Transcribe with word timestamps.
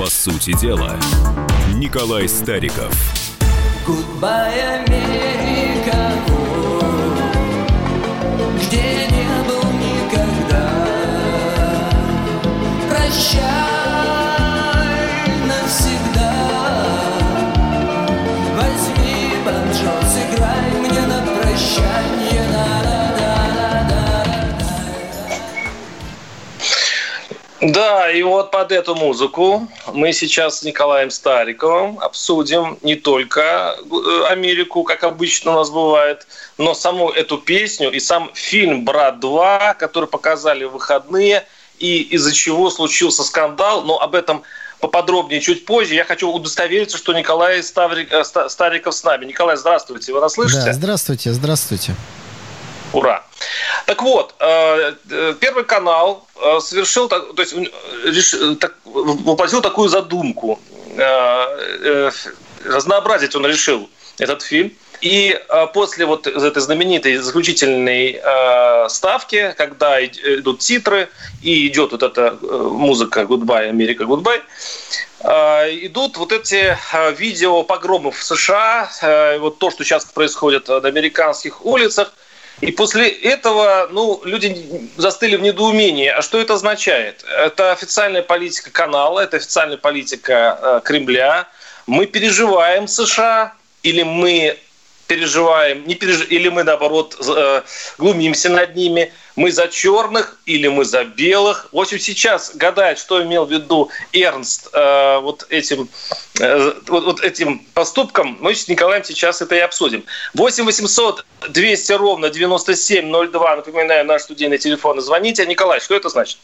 По 0.00 0.06
сути 0.06 0.58
дела, 0.58 0.96
Николай 1.74 2.26
Стариков. 2.26 2.90
Goodbye, 3.86 4.86
Америка, 4.86 6.12
где 8.56 9.06
не 9.08 9.46
был 9.46 9.62
никогда. 9.78 10.70
Прощай. 12.88 13.70
Да, 27.60 28.10
и 28.10 28.22
вот 28.22 28.50
под 28.50 28.72
эту 28.72 28.94
музыку 28.94 29.68
мы 29.92 30.12
сейчас 30.12 30.60
с 30.60 30.62
Николаем 30.62 31.10
Стариковым 31.10 31.98
обсудим 32.00 32.78
не 32.82 32.96
только 32.96 33.76
э, 33.78 34.24
Америку, 34.28 34.84
как 34.84 35.04
обычно 35.04 35.52
у 35.52 35.54
нас 35.54 35.70
бывает, 35.70 36.26
но 36.58 36.74
саму 36.74 37.10
эту 37.10 37.38
песню 37.38 37.90
и 37.90 38.00
сам 38.00 38.30
фильм 38.34 38.84
«Брат 38.84 39.16
2», 39.16 39.76
который 39.76 40.08
показали 40.08 40.64
в 40.64 40.72
выходные, 40.72 41.46
и 41.78 42.02
из-за 42.02 42.32
чего 42.32 42.70
случился 42.70 43.24
скандал, 43.24 43.82
но 43.82 44.00
об 44.00 44.14
этом 44.14 44.42
поподробнее 44.80 45.40
чуть 45.40 45.64
позже. 45.64 45.94
Я 45.94 46.04
хочу 46.04 46.30
удостовериться, 46.30 46.96
что 46.96 47.12
Николай 47.12 47.60
э, 47.60 47.62
Стариков 47.62 48.94
с 48.94 49.04
нами. 49.04 49.26
Николай, 49.26 49.56
здравствуйте, 49.56 50.12
вы 50.12 50.20
нас 50.20 50.34
слышите? 50.34 50.64
Да, 50.64 50.72
здравствуйте, 50.72 51.32
здравствуйте. 51.32 51.94
Ура! 52.92 53.24
Так 53.86 54.02
вот, 54.02 54.34
э, 54.40 54.94
э, 55.10 55.34
Первый 55.40 55.64
канал 55.64 56.26
э, 56.36 56.60
совершил, 56.60 57.08
то 57.08 57.34
есть 57.38 57.54
воплотил 58.84 59.60
такую 59.62 59.88
задумку. 59.88 60.60
Разнообразить 62.64 63.34
он 63.34 63.46
решил 63.46 63.88
этот 64.18 64.42
фильм. 64.42 64.72
И 65.00 65.34
после 65.72 66.04
вот 66.04 66.26
этой 66.26 66.60
знаменитой 66.60 67.16
заключительной 67.16 68.20
ставки, 68.90 69.54
когда 69.56 70.04
идут 70.04 70.58
титры 70.58 71.08
и 71.40 71.66
идет 71.68 71.92
вот 71.92 72.02
эта 72.02 72.36
музыка 72.42 73.22
«Goodbye, 73.22 73.70
Америка, 73.70 74.04
Goodbye», 74.04 74.42
идут 75.86 76.18
вот 76.18 76.32
эти 76.32 76.76
видео 77.16 77.62
погромов 77.62 78.18
в 78.18 78.24
США, 78.24 78.90
вот 79.38 79.58
то, 79.58 79.70
что 79.70 79.84
сейчас 79.84 80.04
происходит 80.04 80.68
на 80.68 80.76
американских 80.76 81.64
улицах– 81.64 82.12
и 82.60 82.72
после 82.72 83.08
этого 83.08 83.88
ну, 83.90 84.20
люди 84.24 84.66
застыли 84.96 85.36
в 85.36 85.42
недоумении. 85.42 86.08
А 86.08 86.20
что 86.20 86.38
это 86.38 86.54
означает? 86.54 87.24
Это 87.24 87.72
официальная 87.72 88.22
политика 88.22 88.70
канала, 88.70 89.20
это 89.20 89.38
официальная 89.38 89.78
политика 89.78 90.58
э, 90.60 90.80
Кремля. 90.84 91.48
Мы 91.86 92.06
переживаем 92.06 92.86
США 92.86 93.54
или 93.82 94.02
мы 94.02 94.58
переживаем, 95.10 95.84
не 95.88 95.96
переж... 95.96 96.24
или 96.30 96.48
мы, 96.48 96.62
наоборот, 96.62 97.16
э, 97.26 97.62
глумимся 97.98 98.48
над 98.48 98.76
ними. 98.76 99.12
Мы 99.34 99.50
за 99.50 99.66
черных 99.66 100.38
или 100.46 100.68
мы 100.68 100.84
за 100.84 101.02
белых. 101.02 101.66
В 101.72 101.80
общем, 101.80 101.98
сейчас 101.98 102.52
гадает, 102.54 102.96
что 102.96 103.20
имел 103.20 103.44
в 103.44 103.50
виду 103.50 103.90
Эрнст 104.12 104.68
э, 104.72 105.18
вот, 105.18 105.46
этим, 105.50 105.88
э, 106.38 106.72
вот, 106.86 107.04
вот 107.04 107.20
этим 107.24 107.58
поступком. 107.74 108.38
Мы 108.40 108.54
с 108.54 108.68
Николаем 108.68 109.02
сейчас 109.02 109.42
это 109.42 109.56
и 109.56 109.58
обсудим. 109.58 110.04
8 110.34 110.64
800 110.64 111.26
200 111.48 111.92
ровно 111.94 112.30
9702. 112.30 113.56
Напоминаю, 113.56 114.04
наш 114.04 114.22
студийный 114.22 114.58
телефон. 114.58 115.00
Звоните. 115.00 115.44
Николай, 115.44 115.80
что 115.80 115.96
это 115.96 116.08
значит? 116.08 116.38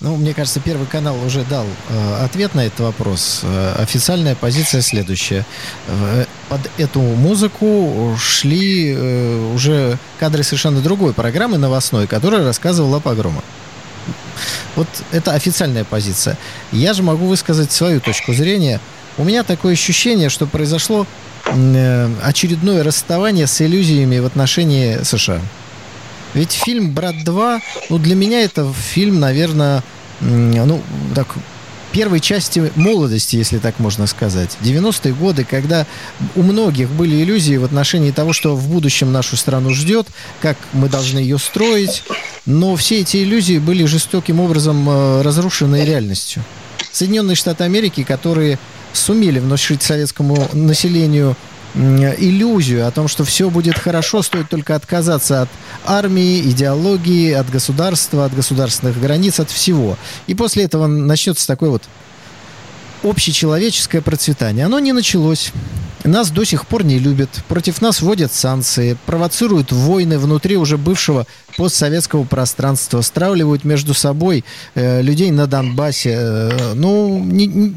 Ну, 0.00 0.16
мне 0.16 0.34
кажется, 0.34 0.60
Первый 0.60 0.86
канал 0.86 1.16
уже 1.24 1.42
дал 1.44 1.64
э, 1.88 2.24
ответ 2.24 2.54
на 2.54 2.66
этот 2.66 2.80
вопрос. 2.80 3.40
Э, 3.44 3.76
официальная 3.78 4.34
позиция 4.34 4.82
следующая. 4.82 5.46
Э, 5.88 6.26
под 6.50 6.60
эту 6.76 7.00
музыку 7.00 8.14
шли 8.20 8.92
э, 8.94 9.52
уже 9.54 9.98
кадры 10.20 10.42
совершенно 10.42 10.82
другой 10.82 11.14
программы 11.14 11.56
новостной, 11.56 12.06
которая 12.06 12.44
рассказывала 12.44 12.98
о 12.98 13.00
погромах. 13.00 13.42
Вот 14.74 14.88
это 15.12 15.32
официальная 15.32 15.84
позиция. 15.84 16.36
Я 16.72 16.92
же 16.92 17.02
могу 17.02 17.26
высказать 17.26 17.72
свою 17.72 18.00
точку 18.00 18.34
зрения. 18.34 18.80
У 19.16 19.24
меня 19.24 19.44
такое 19.44 19.72
ощущение, 19.72 20.28
что 20.28 20.46
произошло 20.46 21.06
э, 21.46 22.10
очередное 22.22 22.84
расставание 22.84 23.46
с 23.46 23.62
иллюзиями 23.62 24.18
в 24.18 24.26
отношении 24.26 25.02
США. 25.02 25.40
Ведь 26.34 26.52
фильм 26.52 26.90
«Брат 26.92 27.14
2», 27.14 27.60
ну, 27.88 27.98
для 27.98 28.14
меня 28.14 28.42
это 28.42 28.70
фильм, 28.70 29.20
наверное, 29.20 29.82
ну, 30.20 30.82
так, 31.14 31.28
первой 31.92 32.20
части 32.20 32.70
молодости, 32.74 33.36
если 33.36 33.58
так 33.58 33.78
можно 33.78 34.06
сказать. 34.06 34.56
90-е 34.62 35.14
годы, 35.14 35.46
когда 35.48 35.86
у 36.34 36.42
многих 36.42 36.90
были 36.90 37.22
иллюзии 37.22 37.56
в 37.56 37.64
отношении 37.64 38.10
того, 38.10 38.32
что 38.32 38.54
в 38.54 38.68
будущем 38.68 39.12
нашу 39.12 39.36
страну 39.36 39.70
ждет, 39.70 40.06
как 40.42 40.58
мы 40.72 40.88
должны 40.88 41.18
ее 41.18 41.38
строить, 41.38 42.02
но 42.44 42.76
все 42.76 43.00
эти 43.00 43.22
иллюзии 43.22 43.58
были 43.58 43.84
жестоким 43.86 44.40
образом 44.40 44.88
э, 44.88 45.22
разрушены 45.22 45.84
реальностью. 45.84 46.44
Соединенные 46.92 47.34
Штаты 47.34 47.64
Америки, 47.64 48.02
которые 48.02 48.58
сумели 48.92 49.38
внушить 49.38 49.82
советскому 49.82 50.48
населению 50.52 51.36
иллюзию 51.76 52.86
о 52.86 52.90
том, 52.90 53.08
что 53.08 53.24
все 53.24 53.50
будет 53.50 53.78
хорошо, 53.78 54.22
стоит 54.22 54.48
только 54.48 54.74
отказаться 54.74 55.42
от 55.42 55.48
армии, 55.84 56.40
идеологии, 56.40 57.32
от 57.32 57.50
государства, 57.50 58.24
от 58.24 58.34
государственных 58.34 58.98
границ, 59.00 59.40
от 59.40 59.50
всего. 59.50 59.96
И 60.26 60.34
после 60.34 60.64
этого 60.64 60.86
начнется 60.86 61.46
такое 61.46 61.70
вот 61.70 61.82
общечеловеческое 63.02 64.00
процветание. 64.00 64.66
Оно 64.66 64.78
не 64.78 64.92
началось. 64.92 65.52
Нас 66.04 66.30
до 66.30 66.44
сих 66.44 66.66
пор 66.66 66.84
не 66.84 66.98
любят. 66.98 67.28
Против 67.48 67.82
нас 67.82 68.00
вводят 68.00 68.32
санкции, 68.32 68.96
провоцируют 69.06 69.72
войны 69.72 70.18
внутри 70.18 70.56
уже 70.56 70.78
бывшего 70.78 71.26
постсоветского 71.56 72.24
пространства, 72.24 73.00
стравливают 73.00 73.64
между 73.64 73.92
собой 73.92 74.44
э, 74.74 75.02
людей 75.02 75.30
на 75.30 75.46
Донбассе. 75.46 76.14
Э, 76.16 76.72
ну, 76.74 77.18
не, 77.18 77.46
не, 77.46 77.74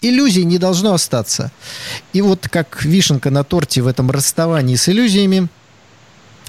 иллюзий 0.00 0.44
не 0.44 0.58
должно 0.58 0.94
остаться. 0.94 1.50
И 2.12 2.20
вот 2.20 2.48
как 2.48 2.84
вишенка 2.84 3.30
на 3.30 3.44
торте 3.44 3.82
в 3.82 3.86
этом 3.86 4.10
расставании 4.10 4.76
с 4.76 4.88
иллюзиями, 4.88 5.48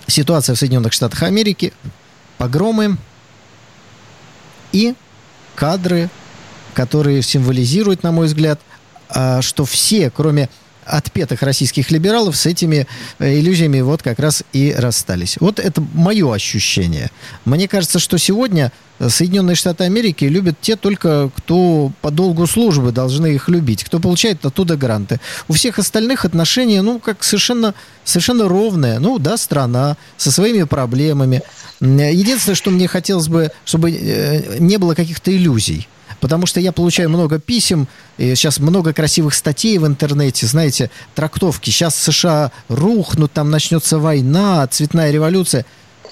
ситуация 0.07 0.55
в 0.55 0.59
Соединенных 0.59 0.93
Штатах 0.93 1.23
Америки, 1.23 1.73
погромы 2.37 2.97
и 4.71 4.95
кадры, 5.55 6.09
которые 6.73 7.21
символизируют, 7.21 8.03
на 8.03 8.11
мой 8.11 8.27
взгляд, 8.27 8.59
а, 9.09 9.41
что 9.41 9.65
все, 9.65 10.09
кроме 10.09 10.49
отпетых 10.89 11.41
российских 11.41 11.91
либералов 11.91 12.35
с 12.35 12.45
этими 12.45 12.87
э, 13.19 13.39
иллюзиями 13.39 13.81
вот 13.81 14.03
как 14.03 14.19
раз 14.19 14.43
и 14.53 14.75
расстались. 14.77 15.37
Вот 15.39 15.59
это 15.59 15.83
мое 15.93 16.33
ощущение. 16.33 17.11
Мне 17.45 17.67
кажется, 17.67 17.99
что 17.99 18.17
сегодня 18.17 18.71
Соединенные 19.07 19.55
Штаты 19.55 19.85
Америки 19.85 20.25
любят 20.25 20.55
те 20.59 20.75
только, 20.75 21.31
кто 21.37 21.91
по 22.01 22.11
долгу 22.11 22.47
службы 22.47 22.91
должны 22.91 23.27
их 23.27 23.47
любить, 23.47 23.83
кто 23.83 23.99
получает 23.99 24.45
оттуда 24.45 24.75
гранты. 24.75 25.19
У 25.47 25.53
всех 25.53 25.79
остальных 25.79 26.25
отношения, 26.25 26.81
ну, 26.81 26.99
как 26.99 27.23
совершенно, 27.23 27.73
совершенно 28.03 28.49
ровные. 28.49 28.99
Ну, 28.99 29.17
да, 29.17 29.37
страна 29.37 29.95
со 30.17 30.31
своими 30.31 30.63
проблемами. 30.63 31.41
Единственное, 31.79 32.55
что 32.55 32.71
мне 32.71 32.87
хотелось 32.87 33.29
бы, 33.29 33.51
чтобы 33.63 33.91
э, 33.91 34.57
не 34.59 34.77
было 34.77 34.95
каких-то 34.95 35.35
иллюзий. 35.35 35.87
Потому 36.19 36.45
что 36.45 36.59
я 36.59 36.71
получаю 36.71 37.09
много 37.09 37.39
писем, 37.39 37.87
и 38.17 38.35
сейчас 38.35 38.59
много 38.59 38.93
красивых 38.93 39.33
статей 39.33 39.77
в 39.77 39.87
интернете, 39.87 40.47
знаете, 40.47 40.91
трактовки. 41.15 41.69
Сейчас 41.69 41.95
США 41.95 42.51
рухнут, 42.67 43.31
там 43.31 43.49
начнется 43.49 43.99
война, 43.99 44.67
цветная 44.67 45.11
революция. 45.11 45.65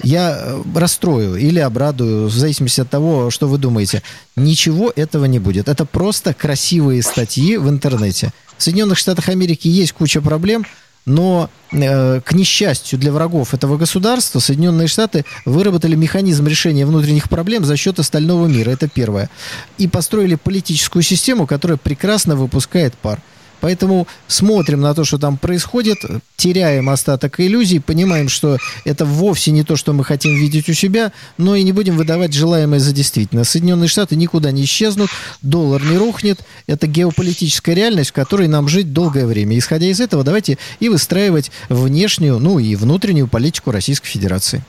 Я 0.03 0.37
э, 0.39 0.61
расстрою 0.75 1.35
или 1.35 1.59
обрадую, 1.59 2.27
в 2.27 2.31
зависимости 2.31 2.81
от 2.81 2.89
того, 2.89 3.31
что 3.31 3.47
вы 3.47 3.57
думаете. 3.57 4.03
Ничего 4.35 4.93
этого 4.95 5.25
не 5.25 5.39
будет. 5.39 5.67
Это 5.69 5.85
просто 5.85 6.33
красивые 6.33 7.01
статьи 7.01 7.57
в 7.57 7.67
интернете. 7.67 8.31
В 8.57 8.63
Соединенных 8.63 8.97
Штатах 8.97 9.29
Америки 9.29 9.67
есть 9.67 9.93
куча 9.93 10.21
проблем– 10.21 10.65
но, 11.07 11.49
э, 11.71 12.19
к 12.19 12.33
несчастью 12.33 12.99
для 12.99 13.13
врагов 13.13 13.53
этого 13.53 13.77
государства, 13.77 14.39
Соединенные 14.39 14.89
Штаты 14.89 15.23
выработали 15.45 15.95
механизм 15.95 16.45
решения 16.45 16.85
внутренних 16.85 17.29
проблем 17.29 17.63
за 17.63 17.77
счет 17.77 17.97
остального 17.97 18.45
мира. 18.45 18.71
Это 18.71 18.89
первое. 18.89 19.29
И 19.77 19.87
построили 19.87 20.35
политическую 20.35 21.03
систему, 21.03 21.47
которая 21.47 21.77
прекрасно 21.77 22.35
выпускает 22.35 22.93
пар. 22.95 23.21
Поэтому 23.67 24.07
смотрим 24.29 24.79
на 24.79 24.93
то, 24.93 25.03
что 25.03 25.17
там 25.17 25.35
происходит, 25.37 25.97
теряем 26.37 26.89
остаток 26.89 27.41
иллюзий, 27.41 27.81
понимаем, 27.81 28.29
что 28.29 28.59
это 28.85 29.03
вовсе 29.03 29.51
не 29.51 29.65
то, 29.65 29.75
что 29.75 29.91
мы 29.91 30.05
хотим 30.05 30.33
видеть 30.35 30.69
у 30.69 30.73
себя, 30.73 31.11
но 31.37 31.53
и 31.53 31.63
не 31.63 31.73
будем 31.73 31.97
выдавать 31.97 32.31
желаемое 32.31 32.79
за 32.79 32.93
действительно. 32.93 33.43
Соединенные 33.43 33.89
Штаты 33.89 34.15
никуда 34.15 34.51
не 34.51 34.63
исчезнут, 34.63 35.09
доллар 35.41 35.83
не 35.83 35.97
рухнет. 35.97 36.39
Это 36.65 36.87
геополитическая 36.87 37.75
реальность, 37.75 38.11
в 38.11 38.13
которой 38.13 38.47
нам 38.47 38.69
жить 38.69 38.93
долгое 38.93 39.25
время. 39.25 39.57
Исходя 39.57 39.87
из 39.87 39.99
этого, 39.99 40.23
давайте 40.23 40.57
и 40.79 40.87
выстраивать 40.87 41.51
внешнюю, 41.67 42.39
ну 42.39 42.59
и 42.59 42.73
внутреннюю 42.77 43.27
политику 43.27 43.71
Российской 43.71 44.07
Федерации. 44.07 44.63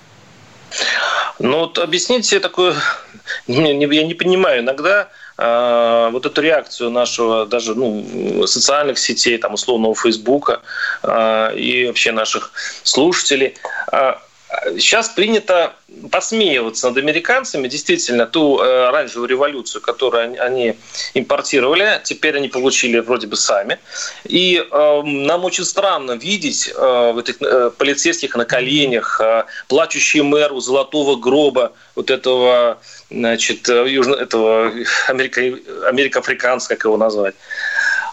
Ну 1.39 1.61
вот 1.61 1.79
объясните 1.79 2.41
такое, 2.41 2.75
я 3.47 3.75
не 3.75 4.15
понимаю, 4.15 4.63
иногда 4.63 5.09
э, 5.39 6.09
вот 6.13 6.27
эту 6.27 6.43
реакцию 6.43 6.91
нашего 6.91 7.47
даже 7.47 7.75
ну, 7.75 8.47
социальных 8.47 8.99
сетей, 8.99 9.39
там, 9.39 9.55
условного 9.55 9.95
Фейсбука 9.95 10.61
э, 11.03 11.57
и 11.57 11.87
вообще 11.87 12.13
наших 12.13 12.53
слушателей. 12.83 13.55
Э, 13.93 14.15
Сейчас 14.79 15.11
принято 15.11 15.75
посмеиваться 16.11 16.89
над 16.89 16.99
американцами. 16.99 17.69
Действительно, 17.69 18.27
ту 18.27 18.59
э, 18.59 18.89
оранжевую 18.89 19.29
революцию, 19.29 19.83
которую 19.83 20.43
они, 20.43 20.75
импортировали, 21.13 22.01
теперь 22.03 22.37
они 22.37 22.49
получили 22.49 22.99
вроде 23.01 23.27
бы 23.27 23.37
сами. 23.37 23.79
И 24.25 24.57
э, 24.57 25.03
нам 25.05 25.45
очень 25.45 25.65
странно 25.65 26.13
видеть 26.13 26.73
э, 26.75 27.15
этих 27.19 27.43
э, 27.43 27.71
полицейских 27.77 28.37
на 28.37 28.47
коленях, 28.47 29.21
э, 29.21 29.45
плачущий 29.69 30.23
мэр 30.23 30.55
у 30.55 30.61
золотого 30.61 31.17
гроба 31.17 31.73
вот 31.95 32.11
этого, 32.11 32.79
значит, 33.11 33.69
э, 33.69 33.87
южно, 33.87 34.15
этого 34.15 34.73
Америка, 35.09 35.43
Америка-африканца, 35.89 36.71
как 36.71 36.85
его 36.85 36.97
назвать. 36.97 37.35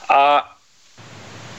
А 0.09 0.53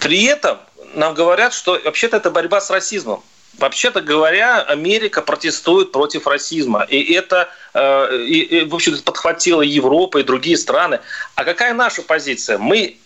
при 0.01 0.25
этом 0.25 0.59
нам 0.95 1.15
говорят, 1.15 1.55
что 1.55 1.81
вообще-то 1.83 2.19
это 2.19 2.31
борьба 2.31 2.61
с 2.61 2.69
расизмом. 2.69 3.23
Вообще-то 3.59 4.03
говоря, 4.03 4.63
Америка 4.63 5.23
протестует 5.23 5.91
против 5.93 6.27
расизма. 6.27 6.83
И 6.83 7.15
это, 7.15 7.49
э, 7.73 8.17
и, 8.27 8.41
и, 8.41 8.65
в 8.65 8.75
общем-то, 8.75 9.03
подхватила 9.03 9.63
Европа 9.63 10.19
и 10.19 10.23
другие 10.23 10.59
страны. 10.59 11.01
А 11.35 11.45
какая 11.45 11.73
наша 11.73 12.03
позиция? 12.03 12.59
Мы, 12.59 12.99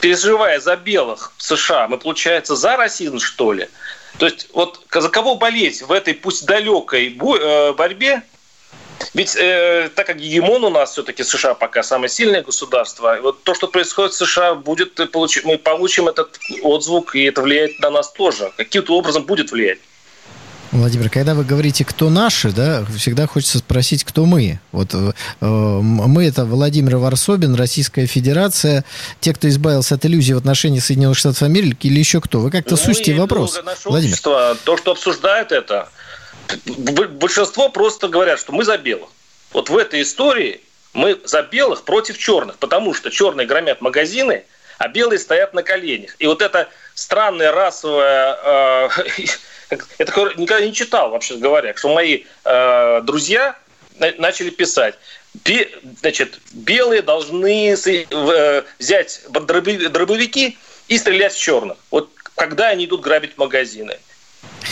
переживая 0.00 0.58
за 0.60 0.76
белых 0.76 1.32
в 1.36 1.42
США, 1.42 1.86
мы, 1.88 1.98
получается, 1.98 2.56
за 2.56 2.76
расизм, 2.76 3.18
что 3.18 3.52
ли? 3.52 3.68
То 4.16 4.26
есть 4.26 4.48
вот 4.54 4.80
за 4.90 5.08
кого 5.10 5.34
болеть 5.34 5.82
в 5.82 5.92
этой 5.92 6.14
пусть 6.14 6.46
далекой 6.46 7.08
э, 7.08 7.72
борьбе, 7.74 8.22
ведь 9.14 9.36
э, 9.36 9.90
так 9.94 10.06
как 10.06 10.18
гегемон 10.18 10.64
у 10.64 10.70
нас 10.70 10.92
все-таки 10.92 11.22
США 11.22 11.54
пока 11.54 11.82
самое 11.82 12.08
сильное 12.08 12.42
государство, 12.42 13.18
вот 13.22 13.42
то, 13.42 13.54
что 13.54 13.68
происходит 13.68 14.12
в 14.12 14.16
США, 14.16 14.54
будет 14.54 14.98
э, 15.00 15.06
получить, 15.06 15.44
мы 15.44 15.58
получим 15.58 16.08
этот 16.08 16.38
отзвук, 16.62 17.14
и 17.14 17.24
это 17.24 17.42
влияет 17.42 17.78
на 17.80 17.90
нас 17.90 18.12
тоже. 18.12 18.52
Каким-то 18.56 18.96
образом 18.96 19.24
будет 19.24 19.52
влиять. 19.52 19.78
Владимир, 20.70 21.08
когда 21.08 21.34
вы 21.34 21.44
говорите, 21.44 21.84
кто 21.84 22.10
наши, 22.10 22.50
да, 22.50 22.84
всегда 22.96 23.26
хочется 23.26 23.58
спросить, 23.58 24.04
кто 24.04 24.26
мы. 24.26 24.60
Вот 24.72 24.94
э, 24.94 25.12
мы 25.40 26.26
это 26.26 26.44
Владимир 26.44 26.98
Варсобин, 26.98 27.54
Российская 27.54 28.06
Федерация, 28.06 28.84
те, 29.20 29.32
кто 29.32 29.48
избавился 29.48 29.94
от 29.94 30.04
иллюзий 30.04 30.34
в 30.34 30.38
отношении 30.38 30.78
Соединенных 30.78 31.16
Штатов 31.16 31.42
Америки, 31.42 31.86
или 31.86 31.98
еще 31.98 32.20
кто? 32.20 32.40
Вы 32.40 32.50
как-то 32.50 32.72
ну, 32.72 32.76
сузьте 32.76 33.14
вопрос. 33.14 33.58
Владимир. 33.84 34.12
Общество, 34.12 34.56
то, 34.64 34.76
что 34.76 34.92
обсуждает 34.92 35.52
это, 35.52 35.88
большинство 36.66 37.68
просто 37.68 38.08
говорят, 38.08 38.40
что 38.40 38.52
мы 38.52 38.64
за 38.64 38.78
белых. 38.78 39.08
Вот 39.52 39.70
в 39.70 39.76
этой 39.76 40.02
истории 40.02 40.60
мы 40.92 41.20
за 41.24 41.42
белых 41.42 41.84
против 41.84 42.18
черных, 42.18 42.58
потому 42.58 42.94
что 42.94 43.10
черные 43.10 43.46
громят 43.46 43.80
магазины, 43.80 44.44
а 44.78 44.88
белые 44.88 45.18
стоят 45.18 45.54
на 45.54 45.62
коленях. 45.62 46.14
И 46.18 46.26
вот 46.26 46.42
это 46.42 46.68
странная 46.94 47.52
расовая... 47.52 48.38
Э, 48.44 48.88
это 49.98 50.12
никогда 50.36 50.64
не 50.64 50.72
читал, 50.72 51.10
вообще 51.10 51.36
говоря, 51.36 51.74
что 51.76 51.92
мои 51.94 52.24
э, 52.44 53.00
друзья 53.02 53.56
начали 53.98 54.50
писать. 54.50 54.94
Значит, 56.00 56.40
белые 56.52 57.02
должны 57.02 57.74
э, 57.74 58.62
взять 58.78 59.22
дробовики 59.28 60.56
и 60.88 60.98
стрелять 60.98 61.34
в 61.34 61.40
черных. 61.40 61.76
Вот 61.90 62.10
когда 62.36 62.68
они 62.68 62.86
идут 62.86 63.02
грабить 63.02 63.36
магазины. 63.36 63.98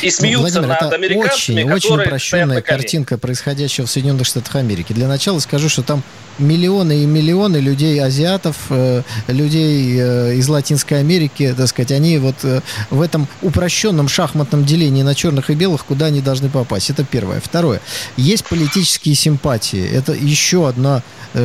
И 0.02 0.10
смеются 0.10 0.60
Владимир, 0.60 0.80
над 0.82 0.92
американцами, 0.92 1.62
очень, 1.62 1.72
очень 1.72 2.00
упрощенная 2.00 2.62
картинка 2.62 3.18
происходящего 3.18 3.86
в 3.86 3.90
Соединенных 3.90 4.26
Штатах 4.26 4.56
Америки. 4.56 4.92
Для 4.92 5.08
начала 5.08 5.38
скажу, 5.38 5.68
что 5.68 5.82
там 5.82 6.02
миллионы 6.38 7.02
и 7.02 7.06
миллионы 7.06 7.58
людей, 7.58 8.00
азиатов, 8.02 8.56
э, 8.70 9.02
людей 9.28 9.96
э, 9.98 10.34
из 10.34 10.48
Латинской 10.48 11.00
Америки, 11.00 11.54
так 11.56 11.68
сказать, 11.68 11.92
они 11.92 12.18
вот 12.18 12.36
э, 12.42 12.60
в 12.90 13.00
этом 13.00 13.26
упрощенном 13.42 14.08
шахматном 14.08 14.64
делении 14.64 15.02
на 15.02 15.14
черных 15.14 15.50
и 15.50 15.54
белых, 15.54 15.84
куда 15.84 16.06
они 16.06 16.20
должны 16.20 16.48
попасть. 16.48 16.90
Это 16.90 17.04
первое. 17.04 17.40
Второе. 17.40 17.80
Есть 18.16 18.44
политические 18.44 19.14
симпатии. 19.14 19.84
Это 19.86 20.12
еще 20.12 20.68
одна 20.68 21.02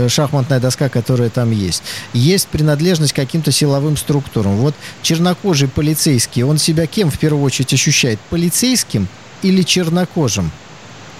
шахматная 0.08 0.60
доска, 0.60 0.88
которая 0.88 1.30
там 1.30 1.52
есть. 1.52 1.84
Есть 2.14 2.48
принадлежность 2.48 3.12
к 3.12 3.16
каким-то 3.18 3.52
силовым 3.52 3.98
структурам. 3.98 4.56
Вот 4.58 4.74
чернокожий 5.02 5.68
полицейский, 5.68 6.44
он 6.44 6.58
себя 6.58 6.88
кем 6.88 7.12
в 7.12 7.20
первую 7.20 7.44
очередь 7.44 7.74
ощущает? 7.74 8.20
Полицейским 8.46 9.08
или 9.44 9.62
чернокожим? 9.62 10.52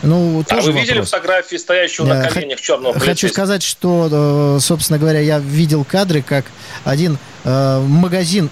Ну, 0.04 0.44
а 0.50 0.62
вы 0.62 0.72
видели 0.72 0.94
вопрос. 0.96 1.12
фотографии 1.12 1.58
стоящего 1.58 2.06
на 2.08 2.28
коленях 2.28 2.58
Х- 2.58 2.64
черного 2.64 2.94
полицейского? 2.94 3.14
Хочу 3.14 3.28
сказать, 3.30 3.62
что, 3.62 4.56
э, 4.58 4.60
собственно 4.60 4.98
говоря, 4.98 5.20
я 5.20 5.38
видел 5.38 5.84
кадры, 5.86 6.24
как 6.24 6.46
один 6.84 7.20
э, 7.44 7.80
магазин 7.88 8.50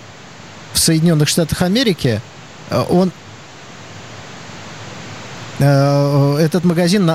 в 0.74 0.78
Соединенных 0.80 1.28
Штатах 1.28 1.64
Америки, 1.64 2.22
э, 2.70 2.84
он 2.90 3.12
этот 5.60 6.64
магазин 6.64 7.12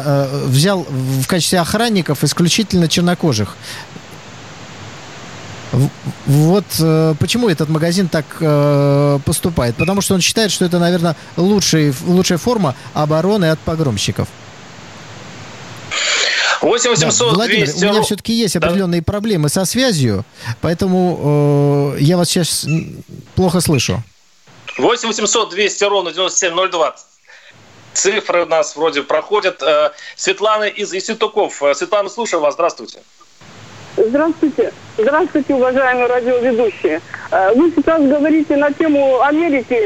взял 0.49 0.83
в 0.91 1.27
качестве 1.27 1.61
охранников 1.61 2.23
исключительно 2.25 2.89
чернокожих. 2.89 3.57
Вот 6.27 6.65
э, 6.81 7.15
почему 7.19 7.49
этот 7.49 7.69
магазин 7.69 8.09
так 8.09 8.25
э, 8.41 9.19
поступает? 9.25 9.77
Потому 9.77 10.01
что 10.01 10.15
он 10.15 10.21
считает, 10.21 10.51
что 10.51 10.65
это, 10.65 10.79
наверное, 10.79 11.17
лучший, 11.37 11.95
лучшая 12.07 12.39
форма 12.39 12.75
обороны 12.95 13.51
от 13.51 13.59
погромщиков. 13.61 14.29
8 16.61 16.91
800 16.91 17.29
да, 17.29 17.35
Владимир, 17.35 17.67
200... 17.67 17.85
у 17.85 17.89
меня 17.91 18.03
все-таки 18.03 18.33
есть 18.33 18.57
определенные 18.57 19.03
да. 19.03 19.05
проблемы 19.05 19.51
со 19.51 19.67
связью, 19.67 20.25
поэтому 20.63 21.95
э, 21.97 22.01
я 22.01 22.17
вас 22.17 22.29
сейчас 22.29 22.67
плохо 23.35 23.61
слышу. 23.61 24.03
8 24.79 25.09
800 25.09 25.51
200 25.51 25.85
ровно 25.85 26.13
9702. 26.13 26.97
Цифры 27.93 28.45
у 28.45 28.47
нас 28.47 28.77
вроде 28.77 29.03
проходят. 29.03 29.63
Э, 29.63 29.93
Светлана 30.17 30.65
из 30.65 30.93
Иситуков. 30.93 31.63
Э, 31.63 31.75
Светлана, 31.75 32.09
слушаю 32.09 32.41
вас. 32.41 32.55
Здравствуйте. 32.55 33.01
Здравствуйте. 33.97 34.73
Здравствуйте, 34.99 35.55
уважаемые 35.55 36.07
радиоведущие. 36.07 37.01
Э, 37.31 37.53
вы 37.55 37.73
сейчас 37.77 38.03
говорите 38.03 38.57
на 38.57 38.73
тему 38.73 39.21
Америки, 39.21 39.81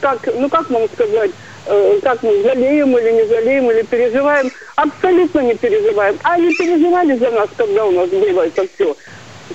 как, 0.00 0.26
ну 0.34 0.48
как 0.48 0.70
вам 0.70 0.88
сказать, 0.94 1.30
э, 1.66 1.98
как 2.02 2.22
мы 2.22 2.42
жалеем 2.42 2.96
или 2.96 3.12
не 3.12 3.26
жалеем, 3.28 3.70
или 3.70 3.82
переживаем. 3.82 4.50
Абсолютно 4.76 5.40
не 5.40 5.54
переживаем. 5.54 6.18
А 6.22 6.34
они 6.34 6.54
переживали 6.54 7.14
за 7.18 7.30
нас, 7.30 7.48
когда 7.54 7.84
у 7.84 7.90
нас 7.90 8.08
было 8.08 8.46
это 8.46 8.66
все. 8.74 8.96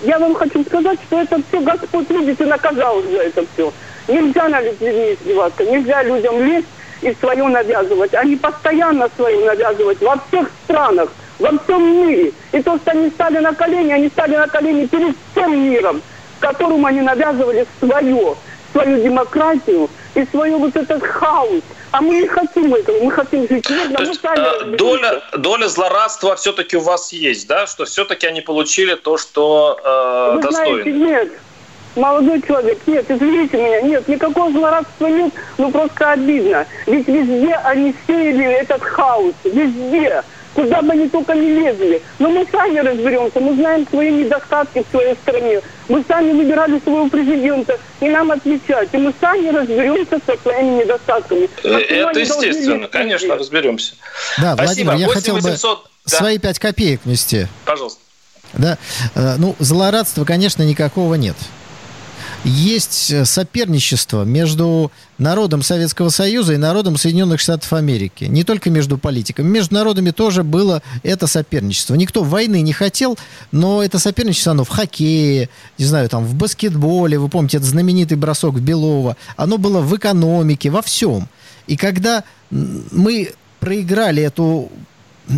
Я 0.03 0.19
вам 0.19 0.35
хочу 0.35 0.63
сказать, 0.63 0.99
что 1.07 1.19
это 1.19 1.41
все 1.47 1.59
Господь, 1.61 2.09
видите, 2.11 2.45
наказал 2.45 3.01
за 3.01 3.17
это 3.17 3.45
все. 3.53 3.73
Нельзя 4.07 4.47
на 4.47 4.61
людьми 4.61 5.13
издеваться, 5.13 5.63
нельзя 5.65 6.03
людям 6.03 6.39
лезть 6.43 6.67
и 7.01 7.15
свое 7.19 7.43
навязывать. 7.47 8.13
Они 8.13 8.35
постоянно 8.35 9.09
свое 9.15 9.43
навязывать 9.43 9.99
во 10.01 10.21
всех 10.27 10.51
странах 10.65 11.09
во 11.39 11.57
всем 11.59 12.07
мире. 12.07 12.33
И 12.51 12.61
то, 12.61 12.77
что 12.77 12.91
они 12.91 13.09
стали 13.09 13.39
на 13.39 13.53
колени, 13.53 13.91
они 13.91 14.09
стали 14.09 14.35
на 14.35 14.47
колени 14.47 14.85
перед 14.85 15.15
всем 15.31 15.69
миром, 15.69 16.01
которому 16.39 16.85
они 16.87 17.01
навязывали 17.01 17.65
свое, 17.79 18.35
свою 18.71 19.03
демократию 19.03 19.89
и 20.15 20.25
свой 20.25 20.51
вот 20.51 20.75
этот 20.75 21.03
хаос. 21.03 21.63
А 21.91 22.01
мы 22.01 22.19
не 22.19 22.27
хотим 22.27 22.73
этого, 22.73 23.01
мы 23.01 23.11
хотим 23.11 23.47
жить 23.47 23.69
мирно, 23.69 23.97
мы 23.99 24.13
сами 24.13 24.73
э, 24.73 24.77
доля, 24.77 25.23
доля 25.37 25.67
злорадства 25.67 26.35
все-таки 26.35 26.75
у 26.75 26.81
вас 26.81 27.13
есть, 27.13 27.47
да? 27.47 27.65
Что 27.65 27.85
все-таки 27.85 28.27
они 28.27 28.41
получили 28.41 28.95
то, 28.95 29.17
что 29.17 29.79
э, 29.83 30.35
Вы 30.35 30.41
достойно? 30.41 30.83
Знаете, 30.83 30.91
нет. 30.91 31.31
Молодой 31.95 32.41
человек, 32.43 32.77
нет, 32.85 33.09
извините 33.09 33.57
меня, 33.57 33.81
нет, 33.81 34.07
никакого 34.07 34.51
злорадства 34.51 35.07
нет, 35.07 35.33
ну 35.57 35.71
просто 35.71 36.11
обидно. 36.11 36.67
Ведь 36.85 37.07
везде 37.07 37.55
они 37.63 37.95
сеяли 38.05 38.45
этот 38.45 38.83
хаос, 38.83 39.33
везде 39.43 40.23
куда 40.57 40.81
бы 40.81 40.93
они 40.93 41.07
только 41.07 41.35
не 41.35 41.51
лезли. 41.51 42.01
Но 42.17 42.31
мы 42.31 42.47
сами 42.51 42.79
разберемся, 42.79 43.39
мы 43.39 43.53
знаем 43.53 43.87
свои 43.87 44.11
недостатки 44.11 44.83
в 44.83 44.89
своей 44.89 45.13
стране. 45.15 45.61
Мы 45.87 46.03
сами 46.07 46.31
выбирали 46.31 46.79
своего 46.79 47.07
президента, 47.09 47.79
и 47.99 48.09
нам 48.09 48.31
отвечать. 48.31 48.89
И 48.91 48.97
мы 48.97 49.13
сами 49.21 49.49
разберемся 49.49 50.19
со 50.25 50.35
своими 50.41 50.81
недостатками. 50.81 51.47
Э, 51.63 51.77
это 51.77 52.19
естественно, 52.19 52.87
конечно, 52.87 53.35
разберемся. 53.35 53.93
Да, 54.41 54.55
Спасибо. 54.55 54.89
Владимир, 54.89 54.93
я 54.95 55.07
8 55.07 55.13
хотел 55.13 55.35
800... 55.35 55.83
бы 55.83 55.89
да. 56.07 56.17
свои 56.17 56.39
пять 56.39 56.57
копеек 56.57 57.01
внести. 57.05 57.45
Пожалуйста. 57.63 58.01
Да, 58.53 58.79
э, 59.13 59.35
ну, 59.37 59.55
злорадства, 59.59 60.25
конечно, 60.25 60.63
никакого 60.63 61.13
нет 61.13 61.35
есть 62.47 63.11
э, 63.11 63.25
соперничество 63.25 64.23
между 64.23 64.91
народом 65.17 65.61
Советского 65.61 66.09
Союза 66.09 66.53
и 66.53 66.57
народом 66.57 66.97
Соединенных 66.97 67.39
Штатов 67.39 67.71
Америки. 67.73 68.25
Не 68.25 68.43
только 68.43 68.69
между 68.69 68.97
политиками. 68.97 69.47
Между 69.47 69.75
народами 69.75 70.11
тоже 70.11 70.43
было 70.43 70.81
это 71.03 71.27
соперничество. 71.27 71.95
Никто 71.95 72.23
войны 72.23 72.61
не 72.61 72.73
хотел, 72.73 73.17
но 73.51 73.83
это 73.83 73.99
соперничество, 73.99 74.53
оно 74.53 74.63
в 74.63 74.69
хоккее, 74.69 75.49
не 75.77 75.85
знаю, 75.85 76.09
там, 76.09 76.25
в 76.25 76.35
баскетболе, 76.35 77.19
вы 77.19 77.29
помните, 77.29 77.57
этот 77.57 77.69
знаменитый 77.69 78.17
бросок 78.17 78.59
Белова, 78.59 79.17
оно 79.35 79.57
было 79.57 79.81
в 79.81 79.95
экономике, 79.95 80.69
во 80.69 80.81
всем. 80.81 81.27
И 81.67 81.75
когда 81.75 82.23
мы 82.49 83.33
проиграли 83.59 84.23
эту 84.23 84.71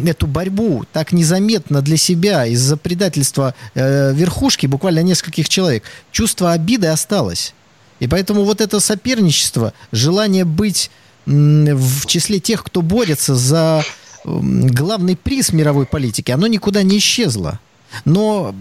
эту 0.05 0.27
борьбу 0.27 0.85
так 0.93 1.11
незаметно 1.11 1.81
для 1.81 1.97
себя 1.97 2.45
из-за 2.45 2.77
предательства 2.77 3.55
э, 3.73 4.13
верхушки, 4.13 4.67
буквально 4.67 5.03
нескольких 5.03 5.49
человек, 5.49 5.83
чувство 6.11 6.51
обиды 6.51 6.87
осталось. 6.87 7.53
И 7.99 8.07
поэтому 8.07 8.43
вот 8.43 8.61
это 8.61 8.79
соперничество, 8.79 9.73
желание 9.91 10.45
быть 10.45 10.89
в 11.25 12.05
числе 12.05 12.39
тех, 12.39 12.63
кто 12.63 12.81
борется 12.81 13.35
за 13.35 13.83
главный 14.23 15.15
приз 15.15 15.53
мировой 15.53 15.85
политики, 15.85 16.31
оно 16.31 16.47
никуда 16.47 16.83
не 16.83 16.97
исчезло. 16.97 17.59
Но 18.05 18.55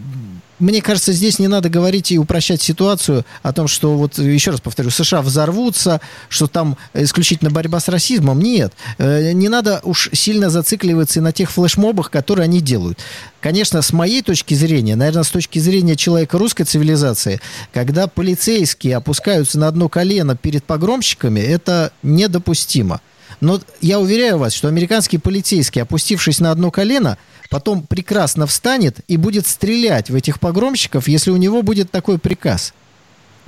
мне 0.58 0.82
кажется, 0.82 1.12
здесь 1.12 1.38
не 1.38 1.48
надо 1.48 1.68
говорить 1.68 2.10
и 2.12 2.18
упрощать 2.18 2.60
ситуацию 2.60 3.24
о 3.42 3.52
том, 3.52 3.68
что 3.68 3.96
вот, 3.96 4.18
еще 4.18 4.50
раз 4.50 4.60
повторю, 4.60 4.90
США 4.90 5.22
взорвутся, 5.22 6.00
что 6.28 6.46
там 6.46 6.76
исключительно 6.94 7.50
борьба 7.50 7.80
с 7.80 7.88
расизмом. 7.88 8.40
Нет. 8.40 8.72
Э, 8.98 9.32
не 9.32 9.48
надо 9.48 9.80
уж 9.84 10.10
сильно 10.12 10.50
зацикливаться 10.50 11.20
и 11.20 11.22
на 11.22 11.32
тех 11.32 11.50
флешмобах, 11.50 12.10
которые 12.10 12.44
они 12.44 12.60
делают. 12.60 12.98
Конечно, 13.40 13.82
с 13.82 13.92
моей 13.92 14.22
точки 14.22 14.54
зрения, 14.54 14.96
наверное, 14.96 15.22
с 15.22 15.30
точки 15.30 15.58
зрения 15.58 15.96
человека 15.96 16.38
русской 16.38 16.64
цивилизации, 16.64 17.40
когда 17.72 18.08
полицейские 18.08 18.96
опускаются 18.96 19.58
на 19.58 19.68
одно 19.68 19.88
колено 19.88 20.36
перед 20.36 20.64
погромщиками, 20.64 21.40
это 21.40 21.92
недопустимо. 22.02 23.00
Но 23.40 23.60
я 23.80 24.00
уверяю 24.00 24.38
вас, 24.38 24.52
что 24.52 24.68
американский 24.68 25.18
полицейский, 25.18 25.82
опустившись 25.82 26.40
на 26.40 26.50
одно 26.50 26.70
колено, 26.70 27.18
потом 27.50 27.82
прекрасно 27.82 28.46
встанет 28.46 29.00
и 29.06 29.16
будет 29.16 29.46
стрелять 29.46 30.10
в 30.10 30.14
этих 30.14 30.40
погромщиков, 30.40 31.08
если 31.08 31.30
у 31.30 31.36
него 31.36 31.62
будет 31.62 31.90
такой 31.90 32.18
приказ. 32.18 32.74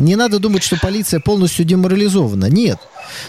Не 0.01 0.17
надо 0.17 0.39
думать, 0.39 0.63
что 0.63 0.79
полиция 0.81 1.21
полностью 1.21 1.67
деморализована. 1.67 2.47
Нет. 2.47 2.79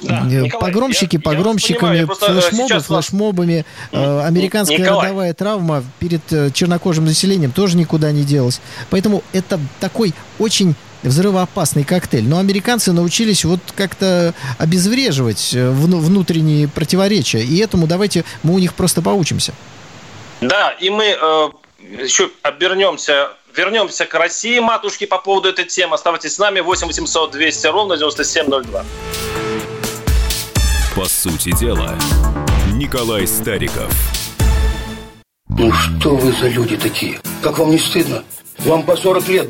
Да, 0.02 0.22
э, 0.22 0.44
Николай, 0.44 0.72
Погромщики 0.72 1.18
я, 1.18 1.22
погромщиками, 1.22 1.98
я 1.98 2.08
понимаю, 2.08 2.36
я 2.36 2.42
флешмобы 2.42 2.80
флешмобами. 2.80 3.66
Э, 3.92 4.22
американская 4.22 4.80
Николай. 4.80 5.08
родовая 5.08 5.34
травма 5.34 5.84
перед 6.00 6.22
э, 6.32 6.50
чернокожим 6.54 7.04
населением 7.04 7.52
тоже 7.52 7.76
никуда 7.76 8.14
не 8.14 8.24
делась. 8.24 8.62
Поэтому 8.90 9.22
это 9.34 9.60
такой 9.82 10.14
очень 10.40 10.76
взрывоопасный 11.04 11.84
коктейль. 11.84 12.28
Но 12.28 12.40
американцы 12.40 12.92
научились 12.92 13.46
вот 13.46 13.60
как-то 13.76 14.34
обезвреживать 14.58 15.54
э, 15.54 15.70
внутренние 15.70 16.68
противоречия. 16.68 17.44
И 17.44 17.58
этому 17.58 17.88
давайте 17.88 18.26
мы 18.44 18.54
у 18.54 18.60
них 18.60 18.74
просто 18.74 19.02
поучимся. 19.02 19.54
Да, 20.42 20.72
и 20.72 20.90
мы 20.90 21.06
э, 21.06 21.50
еще 22.04 22.30
обернемся 22.42 23.30
Вернемся 23.56 24.06
к 24.06 24.14
России, 24.14 24.60
матушки, 24.60 25.06
по 25.06 25.18
поводу 25.18 25.50
этой 25.50 25.66
темы. 25.66 25.96
Оставайтесь 25.96 26.36
с 26.36 26.40
нами. 26.40 26.62
8 26.62 26.88
800 26.88 27.32
200 27.32 27.68
ровно 27.68 27.98
9702. 27.98 28.86
По 30.96 31.06
сути 31.06 31.58
дела, 31.58 31.98
Николай 32.74 33.28
Стариков. 33.28 33.92
Ну 35.50 35.72
что 35.74 36.16
вы 36.16 36.32
за 36.32 36.48
люди 36.48 36.78
такие? 36.78 37.20
Как 37.42 37.58
вам 37.58 37.72
не 37.72 37.78
стыдно? 37.78 38.24
Вам 38.60 38.84
по 38.84 38.96
40 38.96 39.28
лет. 39.28 39.50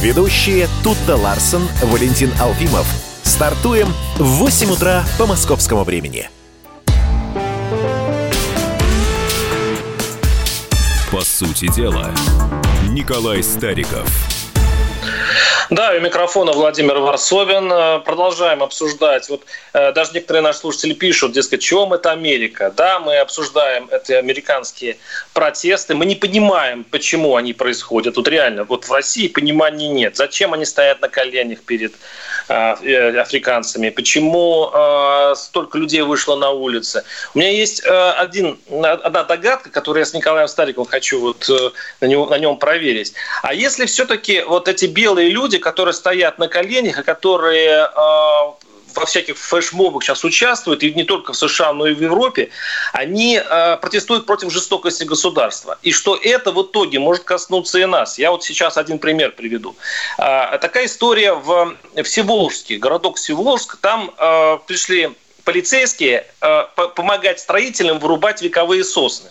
Ведущие 0.00 0.68
Тутта 0.84 1.16
Ларсон, 1.16 1.62
Валентин 1.82 2.30
Алфимов. 2.40 2.86
Стартуем 3.24 3.88
в 4.16 4.24
8 4.38 4.70
утра 4.70 5.04
по 5.18 5.26
московскому 5.26 5.82
времени. 5.82 6.30
По 11.10 11.20
сути 11.22 11.66
дела, 11.74 12.14
Николай 12.88 13.42
Стариков. 13.42 14.37
Да, 15.70 15.92
у 15.94 16.00
микрофона 16.00 16.52
Владимир 16.52 16.98
Варсовин. 16.98 17.70
Э, 17.70 17.98
продолжаем 17.98 18.62
обсуждать. 18.62 19.28
Вот 19.28 19.42
э, 19.74 19.92
даже 19.92 20.12
некоторые 20.14 20.42
наши 20.42 20.60
слушатели 20.60 20.94
пишут, 20.94 21.32
дескать, 21.32 21.60
чем 21.60 21.92
это 21.92 22.10
Америка? 22.10 22.72
Да, 22.74 23.00
мы 23.00 23.18
обсуждаем 23.18 23.86
эти 23.90 24.12
американские 24.12 24.96
протесты. 25.34 25.94
Мы 25.94 26.06
не 26.06 26.14
понимаем, 26.14 26.84
почему 26.84 27.36
они 27.36 27.52
происходят. 27.52 28.14
Тут 28.14 28.28
реально, 28.28 28.64
вот 28.64 28.86
в 28.86 28.92
России 28.92 29.28
понимания 29.28 29.88
нет. 29.88 30.16
Зачем 30.16 30.54
они 30.54 30.64
стоят 30.64 31.02
на 31.02 31.08
коленях 31.10 31.60
перед 31.60 31.92
Э, 32.48 33.20
африканцами, 33.20 33.90
почему 33.90 34.70
столько 35.36 35.76
людей 35.76 36.00
вышло 36.00 36.34
на 36.36 36.50
улицы. 36.50 37.04
У 37.34 37.38
меня 37.38 37.50
есть 37.50 37.82
один, 37.84 38.58
одна 38.70 39.24
догадка, 39.24 39.68
которую 39.68 40.00
я 40.00 40.06
с 40.06 40.14
Николаем 40.14 40.48
Стариковым 40.48 40.88
хочу 40.88 41.20
вот 41.20 41.50
на, 42.00 42.06
него, 42.06 42.26
на 42.26 42.38
нем 42.38 42.56
проверить. 42.56 43.12
А 43.42 43.52
если 43.52 43.84
все-таки 43.84 44.42
вот 44.42 44.68
эти 44.68 44.86
белые 44.86 45.28
люди, 45.28 45.57
которые 45.58 45.94
стоят 45.94 46.38
на 46.38 46.48
коленях, 46.48 46.98
и 46.98 47.02
которые 47.02 47.88
во 48.98 49.06
всяких 49.06 49.36
флешмобах 49.38 50.02
сейчас 50.02 50.24
участвуют, 50.24 50.82
и 50.82 50.92
не 50.92 51.04
только 51.04 51.32
в 51.32 51.36
США, 51.36 51.72
но 51.72 51.86
и 51.86 51.94
в 51.94 52.02
Европе, 52.02 52.50
они 52.92 53.40
э, 53.42 53.76
протестуют 53.76 54.26
против 54.26 54.52
жестокости 54.52 55.04
государства. 55.04 55.78
И 55.82 55.92
что 55.92 56.16
это 56.16 56.52
в 56.52 56.62
итоге 56.62 56.98
может 56.98 57.24
коснуться 57.24 57.78
и 57.78 57.86
нас. 57.86 58.18
Я 58.18 58.30
вот 58.30 58.44
сейчас 58.44 58.76
один 58.76 58.98
пример 58.98 59.32
приведу. 59.32 59.76
Э, 60.18 60.58
такая 60.60 60.86
история 60.86 61.34
в 61.34 61.76
Всеволожске, 62.02 62.76
городок 62.76 63.16
Всеволожск. 63.16 63.76
Там 63.80 64.12
э, 64.16 64.58
пришли 64.66 65.10
полицейские 65.44 66.26
э, 66.40 66.64
помогать 66.94 67.40
строителям 67.40 67.98
вырубать 67.98 68.42
вековые 68.42 68.84
сосны. 68.84 69.30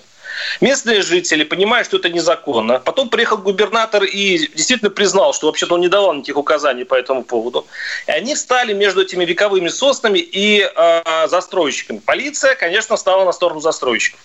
Местные 0.62 1.01
жители 1.01 1.44
понимают, 1.44 1.88
что 1.88 1.98
это 1.98 2.10
незаконно. 2.10 2.79
Потом 2.79 3.10
приехал 3.10 3.38
губернатор 3.38 4.03
и 4.03 4.38
действительно 4.38 4.89
признал, 4.89 5.34
что 5.34 5.48
вообще-то 5.48 5.75
он 5.75 5.82
не 5.82 5.88
давал 5.88 6.13
никаких 6.13 6.38
указаний 6.38 6.84
по 6.84 6.96
этому 6.96 7.24
поводу. 7.24 7.67
И 8.08 8.12
они 8.12 8.36
встали 8.36 8.74
между 8.74 9.01
этими 9.01 9.25
вековыми 9.25 9.70
соснами 9.70 10.20
и 10.20 10.62
э, 10.62 11.27
застройщиками. 11.27 12.00
Полиция, 12.00 12.56
конечно, 12.56 12.98
стала 12.98 13.25
на 13.25 13.32
сторону 13.32 13.62
застройщиков. 13.62 14.20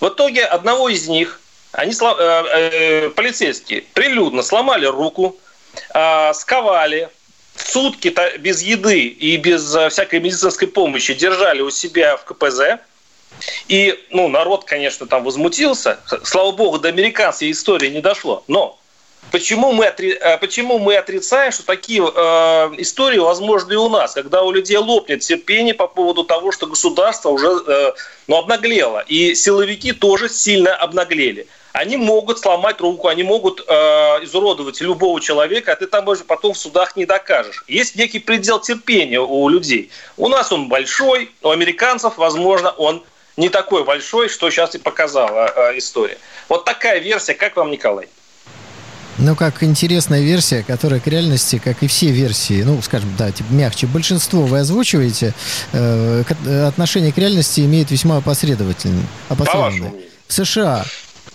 В 0.00 0.08
итоге 0.08 0.44
одного 0.44 0.88
из 0.88 1.08
них, 1.08 1.40
они, 1.72 1.92
э, 1.92 2.04
э, 2.04 3.10
полицейские, 3.10 3.82
прилюдно 3.94 4.42
сломали 4.42 4.86
руку, 4.86 5.36
э, 5.94 6.32
сковали, 6.34 7.08
сутки 7.56 8.14
без 8.38 8.62
еды 8.62 9.06
и 9.06 9.36
без 9.36 9.74
э, 9.74 9.88
всякой 9.88 10.20
медицинской 10.20 10.68
помощи 10.68 11.14
держали 11.14 11.60
у 11.62 11.70
себя 11.70 12.16
в 12.16 12.24
КПЗ– 12.24 12.78
и, 13.68 13.98
ну, 14.10 14.28
народ, 14.28 14.64
конечно, 14.64 15.06
там 15.06 15.24
возмутился. 15.24 15.98
Слава 16.24 16.52
богу, 16.52 16.78
до 16.78 16.88
американской 16.88 17.50
истории 17.50 17.88
не 17.88 18.00
дошло. 18.00 18.44
Но 18.46 18.78
Почему 19.30 19.72
мы, 19.72 19.86
отри... 19.86 20.12
Э, 20.12 20.38
почему 20.38 20.78
мы 20.78 20.96
отрицаем, 20.96 21.50
что 21.52 21.64
такие 21.64 22.02
э, 22.02 22.70
истории 22.78 23.18
возможны 23.18 23.72
и 23.72 23.76
у 23.76 23.88
нас, 23.88 24.14
когда 24.14 24.42
у 24.42 24.52
людей 24.52 24.76
лопнет 24.76 25.20
терпение 25.20 25.74
по 25.74 25.86
поводу 25.86 26.24
того, 26.24 26.52
что 26.52 26.66
государство 26.66 27.30
уже 27.30 27.48
э, 27.66 27.92
ну, 28.26 28.36
обнаглело, 28.36 29.02
и 29.08 29.34
силовики 29.34 29.92
тоже 29.92 30.28
сильно 30.28 30.74
обнаглели. 30.76 31.46
Они 31.72 31.96
могут 31.96 32.38
сломать 32.38 32.80
руку, 32.80 33.08
они 33.08 33.24
могут 33.24 33.64
э, 33.66 33.72
изуродовать 34.22 34.80
любого 34.80 35.20
человека, 35.20 35.72
а 35.72 35.76
ты 35.76 35.88
там 35.88 36.06
уже 36.06 36.22
потом 36.22 36.54
в 36.54 36.58
судах 36.58 36.94
не 36.94 37.04
докажешь. 37.04 37.64
Есть 37.66 37.96
некий 37.96 38.20
предел 38.20 38.60
терпения 38.60 39.20
у 39.20 39.48
людей. 39.48 39.90
У 40.16 40.28
нас 40.28 40.52
он 40.52 40.68
большой, 40.68 41.32
у 41.42 41.50
американцев, 41.50 42.16
возможно, 42.16 42.70
он 42.70 43.02
не 43.36 43.48
такой 43.48 43.84
большой, 43.84 44.28
что 44.28 44.50
сейчас 44.50 44.74
и 44.74 44.78
показала 44.78 45.52
э, 45.54 45.78
история. 45.78 46.18
Вот 46.48 46.64
такая 46.64 47.00
версия, 47.00 47.34
как 47.34 47.56
вам, 47.56 47.70
Николай? 47.70 48.08
Ну, 49.18 49.36
как 49.36 49.62
интересная 49.62 50.20
версия, 50.20 50.64
которая 50.64 50.98
к 50.98 51.06
реальности, 51.06 51.60
как 51.62 51.82
и 51.82 51.86
все 51.86 52.10
версии, 52.10 52.62
ну, 52.62 52.82
скажем, 52.82 53.14
да, 53.16 53.30
типа, 53.30 53.52
мягче, 53.52 53.86
большинство 53.86 54.42
вы 54.42 54.58
озвучиваете, 54.58 55.34
э, 55.72 56.24
к, 56.26 56.66
отношение 56.66 57.12
к 57.12 57.18
реальности 57.18 57.60
имеет 57.60 57.90
весьма 57.90 58.16
опосредовательное. 58.16 59.06
опосредованное. 59.28 59.92
В 60.26 60.32
США 60.32 60.84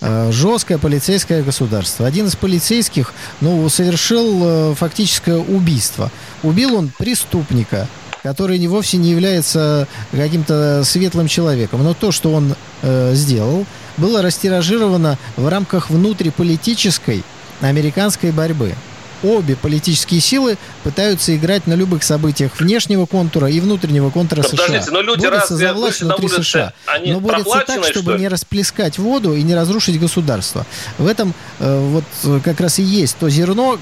э, 0.02 0.30
жесткое 0.32 0.78
полицейское 0.78 1.42
государство. 1.42 2.06
Один 2.06 2.28
из 2.28 2.36
полицейских, 2.36 3.14
ну, 3.40 3.68
совершил 3.70 4.42
э, 4.44 4.76
фактическое 4.76 5.38
убийство. 5.38 6.12
Убил 6.44 6.76
он 6.76 6.92
преступника, 6.98 7.88
который 8.30 8.60
не 8.60 8.68
вовсе 8.68 8.98
не 8.98 9.10
является 9.10 9.88
каким-то 10.12 10.84
светлым 10.86 11.28
человеком. 11.28 11.84
Но 11.84 11.96
то, 11.96 12.12
что 12.12 12.32
он 12.32 12.54
э, 12.84 13.16
сделал, 13.16 13.66
было 13.98 14.22
растиражировано 14.22 15.18
в 15.36 15.48
рамках 15.48 15.90
внутриполитической 15.90 17.24
американской 17.60 18.32
борьбы. 18.32 18.76
обе 19.24 19.56
политические 19.56 20.22
силы 20.22 20.58
пытаются 20.84 21.36
играть 21.36 21.66
на 21.66 21.74
любых 21.74 22.04
событиях 22.04 22.52
внешнего 22.60 23.08
контура 23.08 23.50
и 23.50 23.60
внутреннего 23.60 24.12
контура 24.12 24.44
США. 24.44 24.52
подождите, 24.52 24.92
но 24.92 25.02
люди 25.02 25.26
борются 25.26 25.56
за 25.58 25.74
власть 25.74 26.02
внутри 26.02 26.26
улицы, 26.28 26.44
США, 26.44 26.74
они 26.86 27.12
но 27.12 27.20
борются 27.20 27.64
так, 27.66 27.84
чтобы 27.84 28.14
не 28.20 28.28
расплескать 28.28 29.00
воду 29.00 29.34
и 29.34 29.42
не 29.42 29.56
разрушить 29.56 30.00
государство. 30.00 30.68
В 31.00 31.08
этом 31.08 31.34
э, 31.58 31.80
вот 31.80 32.44
как 32.44 32.62
раз 32.62 32.78
и 32.78 32.84
есть 32.84 33.18
то 33.18 33.28
зерно 33.28 33.80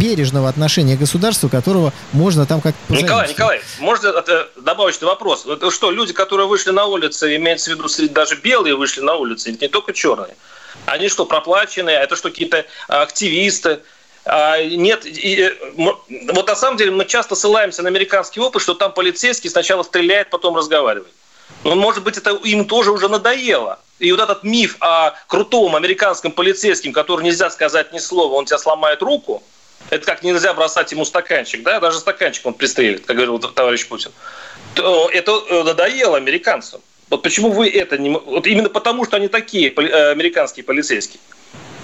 бережного 0.00 0.48
отношения 0.48 0.96
к 0.96 1.00
государству, 1.00 1.48
которого 1.48 1.92
можно 2.12 2.46
там 2.46 2.60
как-то 2.60 2.94
Николай. 2.94 3.28
Николай, 3.28 3.60
можно 3.78 4.24
добавочный 4.56 5.06
вопрос? 5.06 5.46
Это 5.46 5.70
что, 5.70 5.90
люди, 5.90 6.12
которые 6.12 6.46
вышли 6.46 6.70
на 6.70 6.86
улицы, 6.86 7.36
имеется 7.36 7.70
в 7.70 7.74
виду 7.74 7.88
даже 8.10 8.36
белые 8.36 8.76
вышли 8.76 9.00
на 9.00 9.14
улицы, 9.14 9.50
ведь 9.50 9.60
не 9.60 9.68
только 9.68 9.92
черные, 9.92 10.36
они 10.86 11.08
что, 11.08 11.26
проплаченные? 11.26 11.96
Это 11.96 12.16
что, 12.16 12.30
какие-то 12.30 12.64
активисты? 12.88 13.80
А, 14.24 14.62
Нет, 14.62 15.06
и, 15.06 15.40
э, 15.40 15.54
вот 15.76 16.46
на 16.46 16.56
самом 16.56 16.76
деле 16.76 16.90
мы 16.90 17.06
часто 17.06 17.34
ссылаемся 17.34 17.82
на 17.82 17.88
американский 17.88 18.40
опыт, 18.40 18.62
что 18.62 18.74
там 18.74 18.92
полицейский 18.92 19.48
сначала 19.48 19.82
стреляет, 19.82 20.28
потом 20.30 20.56
разговаривает. 20.56 21.12
Но, 21.64 21.74
может 21.74 22.04
быть, 22.04 22.16
это 22.16 22.30
им 22.44 22.64
тоже 22.64 22.92
уже 22.92 23.08
надоело. 23.08 23.80
И 23.98 24.12
вот 24.12 24.20
этот 24.20 24.44
миф 24.44 24.76
о 24.80 25.14
крутом 25.26 25.74
американском 25.74 26.30
полицейском, 26.30 26.92
который 26.92 27.24
нельзя 27.24 27.50
сказать 27.50 27.92
ни 27.92 27.98
слова, 27.98 28.34
он 28.34 28.44
тебя 28.44 28.58
сломает 28.58 29.02
руку, 29.02 29.42
это 29.90 30.04
как 30.06 30.22
нельзя 30.22 30.54
бросать 30.54 30.92
ему 30.92 31.04
стаканчик, 31.04 31.62
да, 31.62 31.80
даже 31.80 31.98
стаканчик 31.98 32.46
он 32.46 32.54
пристрелит, 32.54 33.06
как 33.06 33.16
говорил 33.16 33.38
товарищ 33.38 33.86
Путин. 33.86 34.12
То 34.74 35.08
это 35.12 35.42
э, 35.48 35.62
надоело 35.64 36.16
американцам. 36.16 36.80
Вот 37.10 37.22
почему 37.22 37.50
вы 37.50 37.68
это 37.68 37.96
не... 37.96 38.10
Вот 38.10 38.46
именно 38.46 38.68
потому, 38.68 39.04
что 39.04 39.16
они 39.16 39.28
такие, 39.28 39.70
э, 39.70 40.10
американские 40.10 40.64
полицейские. 40.64 41.20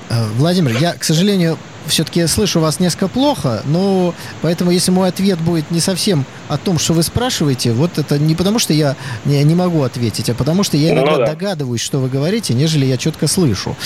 Э, 0.08 0.26
Владимир, 0.36 0.76
я, 0.78 0.92
к 0.92 1.04
сожалению, 1.04 1.58
все-таки 1.86 2.26
слышу 2.26 2.60
вас 2.60 2.80
несколько 2.80 3.08
плохо, 3.08 3.62
но 3.66 4.14
поэтому, 4.42 4.70
если 4.70 4.90
мой 4.90 5.08
ответ 5.08 5.38
будет 5.40 5.70
не 5.70 5.80
совсем 5.80 6.24
о 6.48 6.56
том, 6.56 6.78
что 6.78 6.94
вы 6.94 7.02
спрашиваете, 7.02 7.72
вот 7.72 7.98
это 7.98 8.18
не 8.18 8.34
потому, 8.34 8.58
что 8.58 8.72
я 8.72 8.96
не, 9.24 9.42
не 9.44 9.54
могу 9.54 9.82
ответить, 9.82 10.30
а 10.30 10.34
потому, 10.34 10.62
что 10.62 10.76
я 10.76 10.94
Ну 10.94 11.02
иногда 11.02 11.18
да. 11.18 11.26
догадываюсь, 11.26 11.80
что 11.80 11.98
вы 11.98 12.08
говорите, 12.08 12.54
нежели 12.54 12.86
я 12.86 12.96
четко 12.96 13.26
слышу. 13.26 13.76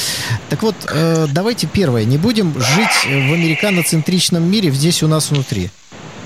Так 0.49 0.63
вот, 0.63 0.75
э, 0.89 1.27
давайте 1.31 1.67
первое. 1.67 2.05
Не 2.05 2.19
будем 2.19 2.55
жить 2.55 3.05
в 3.05 3.33
американоцентричном 3.33 4.49
мире 4.49 4.71
здесь 4.71 5.03
у 5.03 5.09
нас 5.09 5.31
внутри. 5.31 5.71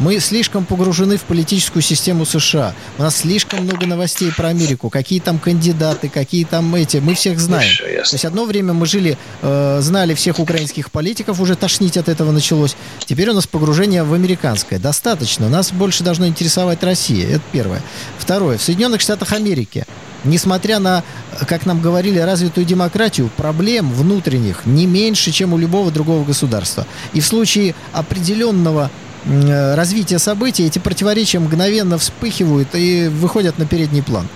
Мы 0.03 0.19
слишком 0.19 0.65
погружены 0.65 1.17
в 1.17 1.23
политическую 1.23 1.81
систему 1.81 2.25
США. 2.25 2.75
У 2.99 3.03
нас 3.03 3.19
слишком 3.19 3.63
много 3.63 3.87
новостей 3.87 4.33
про 4.37 4.49
Америку. 4.49 4.91
Какие 4.91 5.21
там 5.21 5.39
кандидаты, 5.39 6.09
какие 6.09 6.45
там 6.45 6.75
эти. 6.75 6.97
Мы 6.97 7.15
всех 7.15 7.39
знаем. 7.39 7.71
То 7.79 8.15
есть 8.15 8.25
одно 8.25 8.45
время 8.45 8.73
мы 8.73 8.85
жили, 8.87 9.17
э, 9.43 9.79
знали 9.81 10.15
всех 10.15 10.41
украинских 10.41 10.91
политиков, 10.91 11.39
уже 11.39 11.55
тошнить 11.55 11.97
от 11.97 12.09
этого 12.09 12.33
началось. 12.33 12.75
Теперь 13.07 13.31
у 13.31 13.33
нас 13.33 13.47
погружение 13.47 14.03
в 14.03 14.13
американское. 14.13 14.81
Достаточно. 14.81 15.49
Нас 15.49 15.71
больше 15.71 16.03
должно 16.03 16.27
интересовать 16.27 16.83
Россия. 16.83 17.37
Это 17.37 17.43
первое. 17.53 17.81
Второе. 18.19 18.59
В 18.59 18.63
Соединенных 18.63 19.01
Штатах 19.01 19.33
Америки 19.33 19.87
Несмотря 20.25 20.79
на, 20.79 21.03
как 21.49 21.67
нам 21.67 21.81
говорили, 21.81 22.19
развитую 22.21 22.65
демократию, 22.65 23.29
проблем 23.37 23.93
внутренних 23.93 24.65
не 24.67 24.87
меньше, 24.87 25.33
чем 25.33 25.53
у 25.53 25.59
любого 25.59 25.91
другого 25.91 26.25
государства. 26.25 26.87
И 27.13 27.21
в 27.21 27.27
случае 27.27 27.75
определенного 27.93 28.91
развития 29.27 30.19
событий 30.19 30.67
эти 30.67 30.79
противоречия 30.79 31.39
мгновенно 31.39 31.99
вспыхивают 31.99 32.69
и 32.75 33.09
выходят 33.09 33.59
на 33.59 33.67
передний 33.67 34.03
план. 34.03 34.29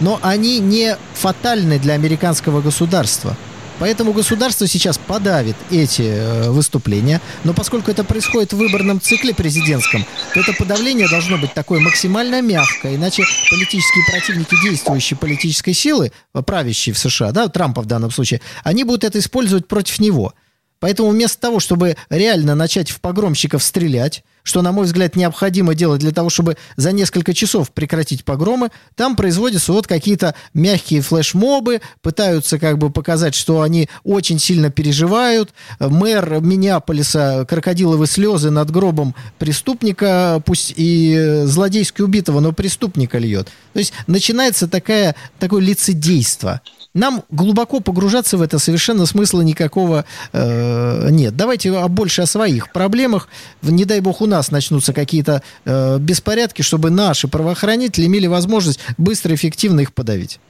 Но 0.00 0.18
они 0.22 0.58
не 0.58 0.96
фатальны 1.14 1.78
для 1.78 1.94
американского 1.94 2.60
государства. 2.60 3.36
Поэтому 3.78 4.12
государство 4.12 4.66
сейчас 4.66 4.96
подавит 4.96 5.56
эти 5.70 6.02
э, 6.02 6.50
выступления. 6.50 7.20
Но 7.44 7.52
поскольку 7.52 7.90
это 7.90 8.04
происходит 8.04 8.52
в 8.52 8.56
выборном 8.56 9.00
цикле 9.00 9.34
президентском, 9.34 10.04
то 10.32 10.40
это 10.40 10.54
подавление 10.54 11.08
должно 11.08 11.36
быть 11.36 11.52
такое 11.52 11.80
максимально 11.80 12.40
мягкое. 12.40 12.96
Иначе 12.96 13.24
политические 13.50 14.04
противники 14.10 14.54
действующей 14.62 15.16
политической 15.16 15.74
силы, 15.74 16.12
э, 16.34 16.42
правящей 16.42 16.94
в 16.94 16.98
США, 16.98 17.32
да, 17.32 17.48
Трампа 17.48 17.82
в 17.82 17.86
данном 17.86 18.10
случае, 18.10 18.40
они 18.64 18.84
будут 18.84 19.04
это 19.04 19.18
использовать 19.18 19.68
против 19.68 19.98
него. 19.98 20.32
Поэтому 20.80 21.10
вместо 21.10 21.40
того, 21.40 21.60
чтобы 21.60 21.96
реально 22.10 22.54
начать 22.54 22.90
в 22.90 23.00
погромщиков 23.00 23.62
стрелять, 23.62 24.24
что, 24.46 24.62
на 24.62 24.70
мой 24.70 24.84
взгляд, 24.84 25.16
необходимо 25.16 25.74
делать 25.74 26.00
для 26.00 26.12
того, 26.12 26.30
чтобы 26.30 26.56
за 26.76 26.92
несколько 26.92 27.34
часов 27.34 27.72
прекратить 27.72 28.24
погромы, 28.24 28.70
там 28.94 29.16
производятся 29.16 29.72
вот 29.72 29.88
какие-то 29.88 30.36
мягкие 30.54 31.00
флешмобы, 31.00 31.80
пытаются 32.00 32.60
как 32.60 32.78
бы 32.78 32.90
показать, 32.90 33.34
что 33.34 33.62
они 33.62 33.88
очень 34.04 34.38
сильно 34.38 34.70
переживают. 34.70 35.52
Мэр 35.80 36.40
Миннеаполиса 36.40 37.44
крокодиловые 37.48 38.06
слезы 38.06 38.50
над 38.50 38.70
гробом 38.70 39.16
преступника, 39.38 40.40
пусть 40.46 40.74
и 40.76 41.42
злодейски 41.44 42.02
убитого, 42.02 42.38
но 42.38 42.52
преступника 42.52 43.18
льет. 43.18 43.48
То 43.72 43.80
есть 43.80 43.92
начинается 44.06 44.68
такая, 44.68 45.16
такое 45.40 45.60
лицедейство. 45.60 46.60
Нам 46.96 47.22
глубоко 47.30 47.78
погружаться 47.80 48.36
в 48.38 48.42
это 48.42 48.58
совершенно 48.58 49.04
смысла 49.04 49.42
никакого 49.42 50.06
э, 50.32 51.10
нет. 51.10 51.36
Давайте 51.36 51.70
больше 51.88 52.22
о 52.22 52.26
своих 52.26 52.72
проблемах. 52.72 53.28
Не 53.60 53.84
дай 53.84 54.00
бог 54.00 54.22
у 54.22 54.26
нас 54.26 54.50
начнутся 54.50 54.94
какие-то 54.94 55.42
э, 55.66 55.98
беспорядки, 55.98 56.62
чтобы 56.62 56.88
наши 56.88 57.28
правоохранители 57.28 58.06
имели 58.06 58.26
возможность 58.26 58.80
быстро 58.96 59.32
и 59.32 59.34
эффективно 59.34 59.80
их 59.80 59.92
подавить. 59.92 60.40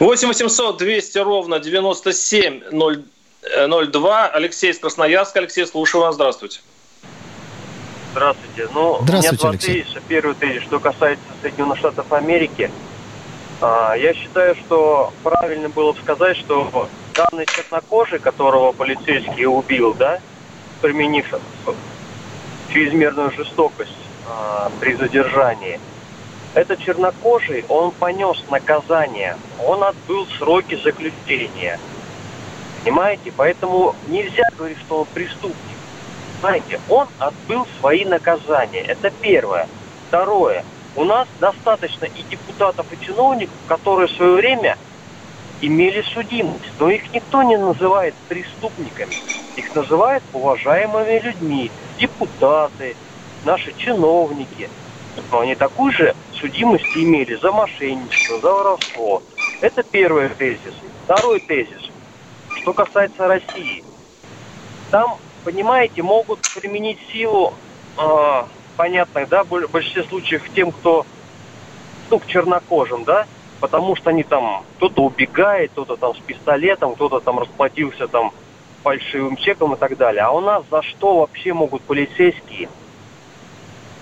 8 0.00 0.28
800 0.28 0.78
200 0.78 1.18
ровно 1.18 1.60
9702. 1.60 4.26
Алексей 4.26 4.72
из 4.72 4.80
Красноярска. 4.80 5.38
Алексей, 5.38 5.64
слушаю 5.64 6.02
вас. 6.02 6.16
Здравствуйте. 6.16 6.58
Здравствуйте. 8.10 8.68
Ну, 8.74 8.98
Здравствуйте, 9.02 9.28
у 9.28 9.30
меня 9.30 9.38
два 9.38 9.50
Алексей. 9.50 9.84
тезиса. 9.84 10.00
Первый 10.08 10.34
тезис, 10.34 10.64
что 10.64 10.80
касается 10.80 11.22
Соединенных 11.40 11.78
Штатов 11.78 12.12
Америки. 12.12 12.68
А, 13.62 13.94
Я 13.94 14.12
считаю, 14.12 14.56
что 14.56 15.12
правильно 15.22 15.68
было 15.68 15.92
бы 15.92 16.00
сказать, 16.00 16.36
что 16.36 16.88
данный 17.14 17.46
чернокожий, 17.46 18.18
которого 18.18 18.72
полицейский 18.72 19.46
убил, 19.46 19.94
да, 19.94 20.18
применив 20.80 21.32
чрезмерную 22.72 23.30
жестокость 23.30 23.96
а, 24.28 24.68
при 24.80 24.94
задержании, 24.94 25.78
этот 26.54 26.80
чернокожий, 26.80 27.64
он 27.68 27.92
понес 27.92 28.42
наказание, 28.50 29.36
он 29.64 29.84
отбыл 29.84 30.26
сроки 30.38 30.74
заключения. 30.82 31.78
Понимаете? 32.82 33.32
Поэтому 33.36 33.94
нельзя 34.08 34.42
говорить, 34.58 34.78
что 34.80 35.02
он 35.02 35.06
преступник. 35.14 35.56
Знаете, 36.40 36.80
он 36.88 37.06
отбыл 37.20 37.64
свои 37.78 38.04
наказания. 38.04 38.80
Это 38.80 39.10
первое. 39.10 39.68
Второе. 40.08 40.64
У 40.94 41.04
нас 41.04 41.26
достаточно 41.40 42.04
и 42.04 42.22
депутатов, 42.30 42.86
и 42.92 43.04
чиновников, 43.04 43.56
которые 43.66 44.08
в 44.08 44.12
свое 44.12 44.34
время 44.34 44.76
имели 45.62 46.02
судимость. 46.12 46.72
Но 46.78 46.90
их 46.90 47.10
никто 47.12 47.42
не 47.42 47.56
называет 47.56 48.14
преступниками. 48.28 49.12
Их 49.56 49.74
называют 49.74 50.22
уважаемыми 50.32 51.18
людьми. 51.20 51.70
Депутаты, 51.98 52.94
наши 53.44 53.72
чиновники. 53.78 54.68
Но 55.30 55.40
они 55.40 55.54
такую 55.54 55.92
же 55.92 56.14
судимость 56.34 56.94
имели 56.94 57.34
за 57.36 57.52
мошенничество, 57.52 58.38
за 58.40 58.50
воровство. 58.50 59.22
Это 59.60 59.82
первый 59.82 60.28
тезис. 60.30 60.74
Второй 61.04 61.40
тезис. 61.40 61.90
Что 62.56 62.72
касается 62.72 63.26
России. 63.28 63.84
Там, 64.90 65.16
понимаете, 65.44 66.02
могут 66.02 66.38
применить 66.54 66.98
силу, 67.12 67.54
э, 67.98 68.42
понятно, 68.82 69.24
да, 69.26 69.44
в 69.44 69.48
большинстве 69.70 70.02
случаев 70.02 70.42
тем, 70.56 70.72
кто, 70.72 71.06
ну, 72.10 72.18
к 72.18 72.26
чернокожим, 72.26 73.04
да, 73.04 73.28
потому 73.60 73.94
что 73.94 74.10
они 74.10 74.24
там, 74.24 74.64
кто-то 74.76 75.04
убегает, 75.04 75.70
кто-то 75.70 75.96
там 75.96 76.16
с 76.16 76.18
пистолетом, 76.18 76.96
кто-то 76.96 77.20
там 77.20 77.38
расплатился 77.38 78.08
там 78.08 78.32
фальшивым 78.82 79.36
чеком 79.36 79.74
и 79.74 79.76
так 79.76 79.96
далее. 79.96 80.24
А 80.24 80.32
у 80.32 80.40
нас 80.40 80.64
за 80.68 80.82
что 80.82 81.18
вообще 81.18 81.52
могут 81.52 81.82
полицейские 81.82 82.68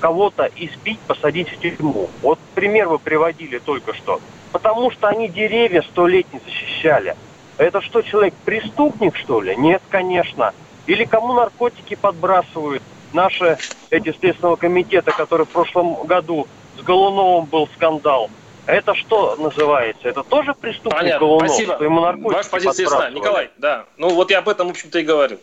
кого-то 0.01 0.51
избить, 0.57 1.01
посадить 1.01 1.51
в 1.51 1.61
тюрьму? 1.61 2.09
Вот 2.23 2.39
пример 2.55 2.89
вы 2.89 2.99
приводили 2.99 3.59
только 3.59 3.93
что. 3.93 4.19
Потому 4.51 4.91
что 4.91 5.09
они 5.09 5.29
деревья 5.29 5.83
сто 5.83 6.07
лет 6.07 6.27
не 6.33 6.39
защищали. 6.39 7.17
Это 7.59 7.83
что, 7.83 8.01
человек 8.01 8.33
преступник, 8.47 9.15
что 9.15 9.43
ли? 9.43 9.55
Нет, 9.57 9.83
конечно. 9.91 10.55
Или 10.87 11.05
кому 11.05 11.35
наркотики 11.35 11.97
подбрасывают? 11.97 12.83
Наши 13.13 13.59
эти 13.91 14.15
Следственного 14.19 14.57
комитета, 14.57 15.11
который 15.13 15.47
в 15.47 15.49
прошлом 15.49 16.07
году 16.07 16.47
с 16.79 16.83
Голуновым 16.83 17.47
был 17.47 17.69
скандал. 17.75 18.31
Это 18.67 18.95
что 18.95 19.37
называется? 19.37 20.09
Это 20.09 20.23
тоже 20.23 20.55
преступник 20.55 20.99
Понятно. 20.99 21.27
Голунов, 21.27 21.49
Спасибо. 21.49 21.75
что 21.75 21.85
ему 21.85 22.01
наркотики 22.01 22.37
Ваша 22.37 22.51
позиция 22.51 22.85
ясна. 22.85 23.11
Николай, 23.11 23.51
да. 23.59 23.85
Ну 23.97 24.15
вот 24.15 24.31
я 24.31 24.39
об 24.39 24.49
этом, 24.49 24.69
в 24.69 24.71
общем-то, 24.71 24.99
и 24.99 25.03
говорил. 25.03 25.39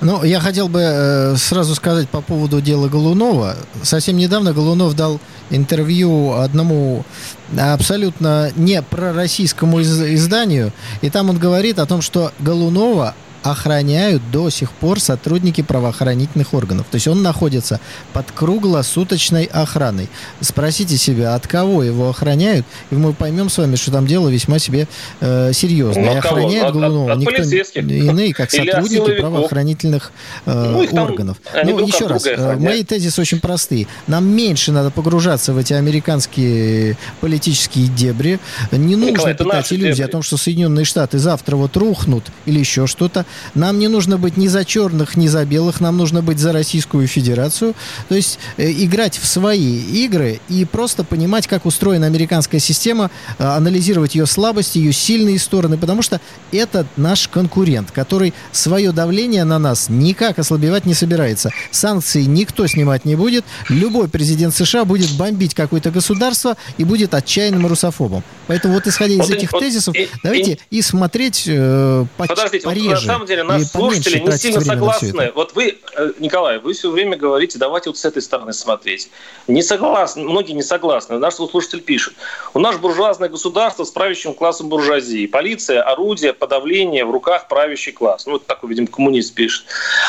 Ну, 0.00 0.24
я 0.24 0.40
хотел 0.40 0.68
бы 0.68 0.80
э, 0.80 1.36
сразу 1.36 1.74
сказать 1.74 2.08
по 2.08 2.22
поводу 2.22 2.60
дела 2.60 2.88
Голунова. 2.88 3.54
Совсем 3.82 4.16
недавно 4.16 4.52
Голунов 4.52 4.94
дал 4.94 5.20
интервью 5.50 6.32
одному 6.32 7.04
абсолютно 7.56 8.50
не 8.56 8.82
пророссийскому 8.82 9.78
из- 9.80 10.02
изданию, 10.02 10.72
и 11.02 11.10
там 11.10 11.28
он 11.30 11.38
говорит 11.38 11.78
о 11.78 11.86
том, 11.86 12.00
что 12.00 12.32
Голунова 12.38 13.14
охраняют 13.42 14.22
до 14.30 14.50
сих 14.50 14.70
пор 14.72 15.00
сотрудники 15.00 15.62
правоохранительных 15.62 16.52
органов. 16.54 16.86
То 16.90 16.96
есть 16.96 17.08
он 17.08 17.22
находится 17.22 17.80
под 18.12 18.30
круглосуточной 18.32 19.44
охраной. 19.44 20.08
Спросите 20.40 20.96
себя, 20.96 21.34
от 21.34 21.46
кого 21.46 21.82
его 21.82 22.08
охраняют, 22.10 22.66
и 22.90 22.94
мы 22.94 23.12
поймем 23.12 23.48
с 23.48 23.58
вами, 23.58 23.76
что 23.76 23.90
там 23.92 24.06
дело 24.06 24.28
весьма 24.28 24.58
себе 24.58 24.88
э, 25.20 25.52
серьезное. 25.52 26.04
Ну, 26.04 26.12
и 26.12 26.16
от 26.18 26.24
охраняет 26.24 26.62
От- 26.64 26.68
от- 26.68 26.74
Голунова 26.74 27.14
никто 27.16 27.36
полицейских. 27.36 27.82
иные, 27.84 28.34
как 28.34 28.50
сотрудники 28.50 29.20
правоохранительных 29.20 30.12
э, 30.46 30.70
Ну, 30.72 30.86
там- 30.86 31.04
органов. 31.04 31.36
ну, 31.64 31.86
еще 31.86 32.06
раз, 32.06 32.26
э, 32.26 32.34
охраняют. 32.34 32.60
мои 32.60 32.84
тезисы 32.84 33.20
очень 33.20 33.40
простые. 33.40 33.86
Нам 34.06 34.26
меньше 34.28 34.72
надо 34.72 34.90
погружаться 34.90 35.52
в 35.52 35.58
эти 35.58 35.72
американские 35.72 36.96
политические 37.20 37.88
дебри. 37.88 38.38
Не 38.72 38.96
нужно 38.96 39.10
Николай, 39.12 39.34
питать 39.34 39.72
иллюзии 39.72 39.92
дебри. 39.92 40.02
о 40.02 40.08
том, 40.08 40.22
что 40.22 40.36
Соединенные 40.36 40.84
Штаты 40.84 41.18
завтра 41.18 41.56
вот 41.56 41.76
рухнут 41.76 42.24
или 42.46 42.58
еще 42.58 42.86
что-то. 42.86 43.24
Нам 43.54 43.78
не 43.78 43.88
нужно 43.88 44.18
быть 44.18 44.36
ни 44.36 44.48
за 44.48 44.64
черных, 44.64 45.16
ни 45.16 45.26
за 45.28 45.44
белых. 45.44 45.80
Нам 45.80 45.96
нужно 45.96 46.22
быть 46.22 46.38
за 46.38 46.52
Российскую 46.52 47.06
Федерацию. 47.06 47.74
То 48.08 48.14
есть 48.14 48.38
э, 48.56 48.70
играть 48.70 49.18
в 49.18 49.26
свои 49.26 49.80
игры 50.04 50.40
и 50.48 50.64
просто 50.64 51.04
понимать, 51.04 51.46
как 51.46 51.66
устроена 51.66 52.06
американская 52.06 52.60
система, 52.60 53.10
э, 53.38 53.44
анализировать 53.44 54.14
ее 54.14 54.26
слабости, 54.26 54.78
ее 54.78 54.92
сильные 54.92 55.38
стороны, 55.38 55.76
потому 55.78 56.02
что 56.02 56.20
это 56.52 56.86
наш 56.96 57.28
конкурент, 57.28 57.90
который 57.90 58.34
свое 58.52 58.92
давление 58.92 59.44
на 59.44 59.58
нас 59.58 59.88
никак 59.88 60.38
ослабевать 60.38 60.86
не 60.86 60.94
собирается. 60.94 61.50
Санкции 61.70 62.22
никто 62.24 62.66
снимать 62.66 63.04
не 63.04 63.14
будет. 63.16 63.44
Любой 63.68 64.08
президент 64.08 64.54
США 64.54 64.84
будет 64.84 65.10
бомбить 65.16 65.54
какое-то 65.54 65.90
государство 65.90 66.56
и 66.78 66.84
будет 66.84 67.14
отчаянным 67.14 67.66
русофобом. 67.66 68.22
Поэтому 68.46 68.74
вот 68.74 68.86
исходя 68.86 69.14
из 69.14 69.18
Вот 69.20 69.30
и- 69.30 69.34
этих 69.34 69.52
вот 69.52 69.60
тезисов, 69.60 69.94
и- 69.96 70.08
давайте 70.22 70.58
и, 70.70 70.82
смотреть 70.82 71.44
э, 71.46 72.04
по- 72.16 72.26
Подождите, 72.26 72.66
вот 72.66 72.74
пореже. 72.74 73.06
на 73.06 73.18
самом 73.20 73.26
деле 73.26 73.44
поменьше 73.44 73.70
слушатели 73.70 74.18
не 74.18 74.32
сильно 74.32 74.60
согласны. 74.60 75.32
Вот 75.34 75.54
вы, 75.54 75.78
э, 75.96 76.12
Николай, 76.18 76.58
вы 76.58 76.72
все 76.72 76.90
время 76.90 77.16
говорите, 77.16 77.58
давайте 77.58 77.90
вот 77.90 77.98
с 77.98 78.04
этой 78.04 78.22
стороны 78.22 78.52
смотреть. 78.52 79.10
Не 79.46 79.62
согласны, 79.62 80.22
многие 80.22 80.52
не 80.52 80.62
согласны. 80.62 81.18
Наш 81.18 81.34
слушатель 81.34 81.80
пишет. 81.80 82.14
У 82.54 82.58
нас 82.58 82.76
буржуазное 82.78 83.28
государство 83.28 83.84
с 83.84 83.90
правящим 83.90 84.34
классом 84.34 84.68
буржуазии. 84.68 85.26
Полиция– 85.26 85.82
орудие 85.90 86.32
подавления 86.32 87.04
в 87.04 87.10
руках 87.10 87.48
правящий 87.48 87.92
класс. 87.92 88.26
Ну, 88.26 88.36
это 88.36 88.46
такой, 88.46 88.70
видимо, 88.70 88.86
коммунист 88.86 89.34
пишет. 89.34 89.64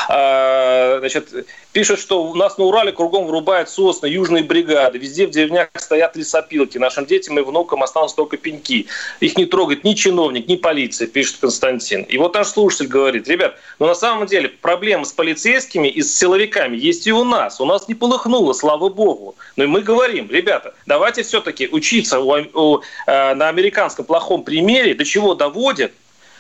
А, 0.10 0.98
значит, 1.00 1.30
пишет, 1.72 2.00
что 2.00 2.24
у 2.24 2.36
нас 2.36 2.58
на 2.58 2.66
Урале 2.66 2.92
кругом 2.92 3.26
вырубают 3.26 3.70
сосны, 3.70 4.08
южные 4.08 4.44
бригады. 4.44 4.98
Везде 4.98 5.28
в 5.28 5.32
деревнях 5.32 5.70
стоят 5.76 6.16
лесопилки. 6.16 6.78
Нашим 6.78 7.06
детям 7.06 7.38
и 7.40 7.42
внукам 7.42 7.84
останутся 7.84 8.16
только 8.16 8.38
пеньки. 8.38 8.88
Их 9.20 9.38
не 9.38 9.46
трогает 9.46 9.84
ни 9.84 9.94
чиновник, 9.94 10.48
ни 10.48 10.56
полиция, 10.56 11.08
пишет 11.08 11.38
Константин. 11.42 12.04
И 12.04 12.18
вот 12.18 12.34
наш 12.34 12.48
слушатель 12.48 12.88
говорит, 12.88 13.01
ребят, 13.10 13.56
ну 13.80 13.88
на 13.88 13.96
самом 13.96 14.28
деле 14.28 14.50
проблемы 14.50 15.06
с 15.06 15.12
полицейскими 15.12 15.88
и 15.88 16.02
с 16.02 16.18
силовиками 16.18 16.78
есть 16.78 17.08
и 17.08 17.12
у 17.12 17.24
нас. 17.24 17.60
У 17.62 17.66
нас 17.66 17.88
не 17.88 17.96
полыхнуло, 17.96 18.54
слава 18.54 18.90
богу. 18.90 19.36
Но 19.56 19.64
и 19.64 19.68
мы 19.68 19.82
говорим, 19.82 20.30
ребята, 20.30 20.74
давайте 20.86 21.24
все-таки 21.24 21.68
учиться 21.72 22.20
у- 22.20 22.48
у, 22.54 22.82
э, 23.08 23.34
на 23.36 23.50
американском 23.50 24.06
плохом 24.06 24.44
примере, 24.44 24.94
до 24.94 25.06
чего 25.06 25.34
доводит 25.36 25.94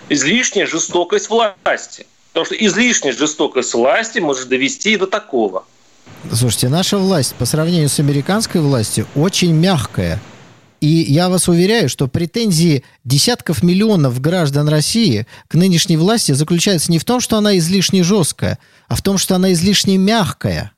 излишняя 0.09 0.65
жестокость 0.67 1.29
власти. 1.29 2.05
Потому 2.33 2.45
что 2.45 2.55
излишняя 2.55 3.13
жестокость 3.13 3.73
власти 3.73 4.19
может 4.19 4.47
довести 4.47 4.93
и 4.93 4.97
до 4.97 5.07
такого. 5.07 5.65
Слушайте, 6.33 6.69
наша 6.69 6.97
власть 6.97 7.35
по 7.35 7.45
сравнению 7.45 7.89
с 7.89 7.99
американской 7.99 8.61
властью 8.61 9.05
очень 9.15 9.53
мягкая. 9.53 10.19
И 10.81 10.87
я 10.87 11.29
вас 11.29 11.47
уверяю, 11.47 11.87
что 11.89 12.07
претензии 12.07 12.83
десятков 13.03 13.61
миллионов 13.61 14.19
граждан 14.19 14.67
России 14.67 15.27
к 15.47 15.53
нынешней 15.53 15.95
власти 15.95 16.31
заключаются 16.31 16.91
не 16.91 16.97
в 16.97 17.05
том, 17.05 17.21
что 17.21 17.37
она 17.37 17.57
излишне 17.59 18.03
жесткая, 18.03 18.57
а 18.87 18.95
в 18.95 19.01
том, 19.03 19.19
что 19.19 19.35
она 19.35 19.53
излишне 19.53 19.97
мягкая. 19.97 20.71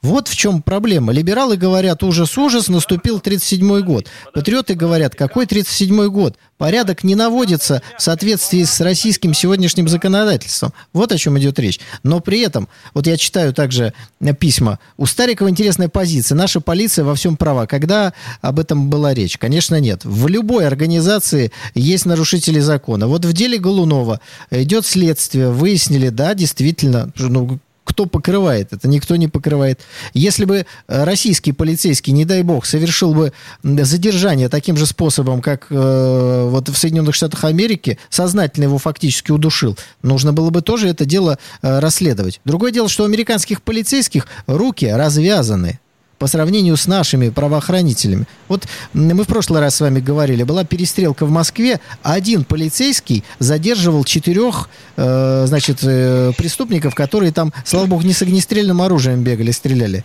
Вот 0.00 0.28
в 0.28 0.36
чем 0.36 0.62
проблема. 0.62 1.12
Либералы 1.12 1.56
говорят, 1.56 2.04
ужас-ужас, 2.04 2.68
наступил 2.68 3.18
37-й 3.18 3.82
год. 3.82 4.06
Патриоты 4.32 4.74
говорят, 4.74 5.16
какой 5.16 5.46
37-й 5.46 6.08
год? 6.08 6.36
Порядок 6.56 7.02
не 7.02 7.16
наводится 7.16 7.82
в 7.96 8.02
соответствии 8.02 8.62
с 8.62 8.80
российским 8.80 9.34
сегодняшним 9.34 9.88
законодательством. 9.88 10.72
Вот 10.92 11.10
о 11.10 11.18
чем 11.18 11.36
идет 11.38 11.58
речь. 11.58 11.80
Но 12.04 12.20
при 12.20 12.40
этом, 12.40 12.68
вот 12.94 13.08
я 13.08 13.16
читаю 13.16 13.52
также 13.52 13.92
э, 14.20 14.34
письма, 14.34 14.78
у 14.96 15.06
Старикова 15.06 15.50
интересная 15.50 15.88
позиция. 15.88 16.36
Наша 16.36 16.60
полиция 16.60 17.04
во 17.04 17.16
всем 17.16 17.36
права. 17.36 17.66
Когда 17.66 18.12
об 18.40 18.60
этом 18.60 18.90
была 18.90 19.14
речь? 19.14 19.36
Конечно, 19.36 19.80
нет. 19.80 20.04
В 20.04 20.28
любой 20.28 20.66
организации 20.66 21.50
есть 21.74 22.06
нарушители 22.06 22.60
закона. 22.60 23.08
Вот 23.08 23.24
в 23.24 23.32
деле 23.32 23.58
Голунова 23.58 24.20
идет 24.50 24.86
следствие, 24.86 25.50
выяснили, 25.50 26.08
да, 26.08 26.34
действительно, 26.34 27.12
ну, 27.16 27.58
кто 27.98 28.06
покрывает? 28.06 28.72
Это 28.72 28.86
никто 28.86 29.16
не 29.16 29.26
покрывает. 29.26 29.80
Если 30.14 30.44
бы 30.44 30.66
э, 30.86 31.04
российский 31.04 31.50
полицейский, 31.50 32.12
не 32.12 32.24
дай 32.24 32.42
бог, 32.42 32.64
совершил 32.64 33.12
бы 33.12 33.32
задержание 33.64 34.48
таким 34.48 34.76
же 34.76 34.86
способом, 34.86 35.42
как 35.42 35.66
э, 35.70 36.48
вот 36.48 36.68
в 36.68 36.76
Соединенных 36.78 37.16
Штатах 37.16 37.42
Америки, 37.42 37.98
сознательно 38.08 38.64
его 38.66 38.78
фактически 38.78 39.32
удушил, 39.32 39.76
нужно 40.00 40.32
было 40.32 40.50
бы 40.50 40.62
тоже 40.62 40.86
это 40.86 41.04
дело 41.06 41.40
э, 41.60 41.80
расследовать. 41.80 42.40
Другое 42.44 42.70
дело, 42.70 42.88
что 42.88 43.02
у 43.02 43.06
американских 43.06 43.62
полицейских 43.62 44.28
руки 44.46 44.86
развязаны 44.86 45.80
по 46.18 46.26
сравнению 46.26 46.76
с 46.76 46.86
нашими 46.86 47.28
правоохранителями. 47.28 48.26
Вот 48.48 48.66
мы 48.92 49.24
в 49.24 49.26
прошлый 49.26 49.60
раз 49.60 49.76
с 49.76 49.80
вами 49.80 50.00
говорили, 50.00 50.42
была 50.42 50.64
перестрелка 50.64 51.26
в 51.26 51.30
Москве, 51.30 51.80
один 52.02 52.44
полицейский 52.44 53.24
задерживал 53.38 54.04
четырех, 54.04 54.68
э, 54.96 55.44
значит, 55.46 55.78
э, 55.82 56.32
преступников, 56.36 56.94
которые 56.94 57.32
там, 57.32 57.52
слава 57.64 57.86
богу, 57.86 58.02
не 58.02 58.12
с 58.12 58.22
огнестрельным 58.22 58.82
оружием 58.82 59.22
бегали, 59.22 59.50
стреляли. 59.50 60.04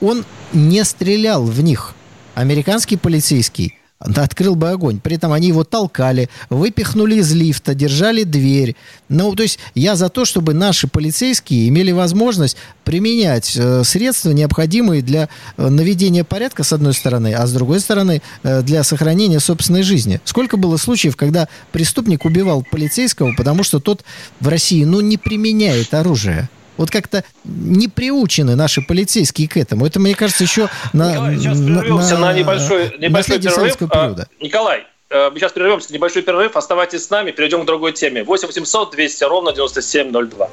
Он 0.00 0.24
не 0.52 0.84
стрелял 0.84 1.44
в 1.44 1.60
них. 1.62 1.94
Американский 2.34 2.96
полицейский 2.96 3.78
открыл 4.16 4.54
бы 4.54 4.70
огонь. 4.70 5.00
При 5.00 5.16
этом 5.16 5.32
они 5.32 5.48
его 5.48 5.64
толкали, 5.64 6.28
выпихнули 6.50 7.16
из 7.16 7.32
лифта, 7.32 7.74
держали 7.74 8.24
дверь. 8.24 8.76
Ну, 9.08 9.34
то 9.34 9.42
есть 9.42 9.58
я 9.74 9.96
за 9.96 10.08
то, 10.08 10.24
чтобы 10.24 10.54
наши 10.54 10.88
полицейские 10.88 11.68
имели 11.68 11.92
возможность 11.92 12.56
применять 12.84 13.54
э, 13.56 13.84
средства, 13.84 14.30
необходимые 14.30 15.02
для 15.02 15.28
э, 15.56 15.68
наведения 15.68 16.24
порядка, 16.24 16.64
с 16.64 16.72
одной 16.72 16.94
стороны, 16.94 17.34
а 17.34 17.46
с 17.46 17.52
другой 17.52 17.80
стороны, 17.80 18.22
э, 18.42 18.62
для 18.62 18.82
сохранения 18.82 19.40
собственной 19.40 19.82
жизни. 19.82 20.20
Сколько 20.24 20.56
было 20.56 20.76
случаев, 20.76 21.16
когда 21.16 21.48
преступник 21.70 22.24
убивал 22.24 22.64
полицейского, 22.68 23.32
потому 23.36 23.62
что 23.62 23.80
тот 23.80 24.04
в 24.40 24.48
России, 24.48 24.84
ну, 24.84 25.00
не 25.00 25.16
применяет 25.16 25.94
оружие? 25.94 26.48
Вот 26.76 26.90
как-то 26.90 27.24
не 27.44 27.88
приучены 27.88 28.56
наши 28.56 28.80
полицейские 28.82 29.48
к 29.48 29.56
этому. 29.56 29.86
Это, 29.86 30.00
мне 30.00 30.14
кажется, 30.14 30.44
еще 30.44 30.68
на, 30.92 31.12
Николай, 31.12 31.36
сейчас 31.36 31.58
прервемся 31.58 32.18
на, 32.18 32.32
небольшой, 32.32 32.96
небольшой 32.98 33.38
перерыв. 33.38 33.76
А, 33.82 33.86
периода. 33.86 34.28
Николай, 34.40 34.86
э, 35.10 35.30
мы 35.30 35.38
сейчас 35.38 35.52
прервемся 35.52 35.90
на 35.90 35.94
небольшой 35.94 36.22
перерыв. 36.22 36.56
Оставайтесь 36.56 37.04
с 37.04 37.10
нами, 37.10 37.30
перейдем 37.30 37.62
к 37.62 37.66
другой 37.66 37.92
теме. 37.92 38.24
8 38.24 38.46
800 38.46 38.90
200 38.90 39.24
ровно 39.24 39.52
9702. 39.52 40.48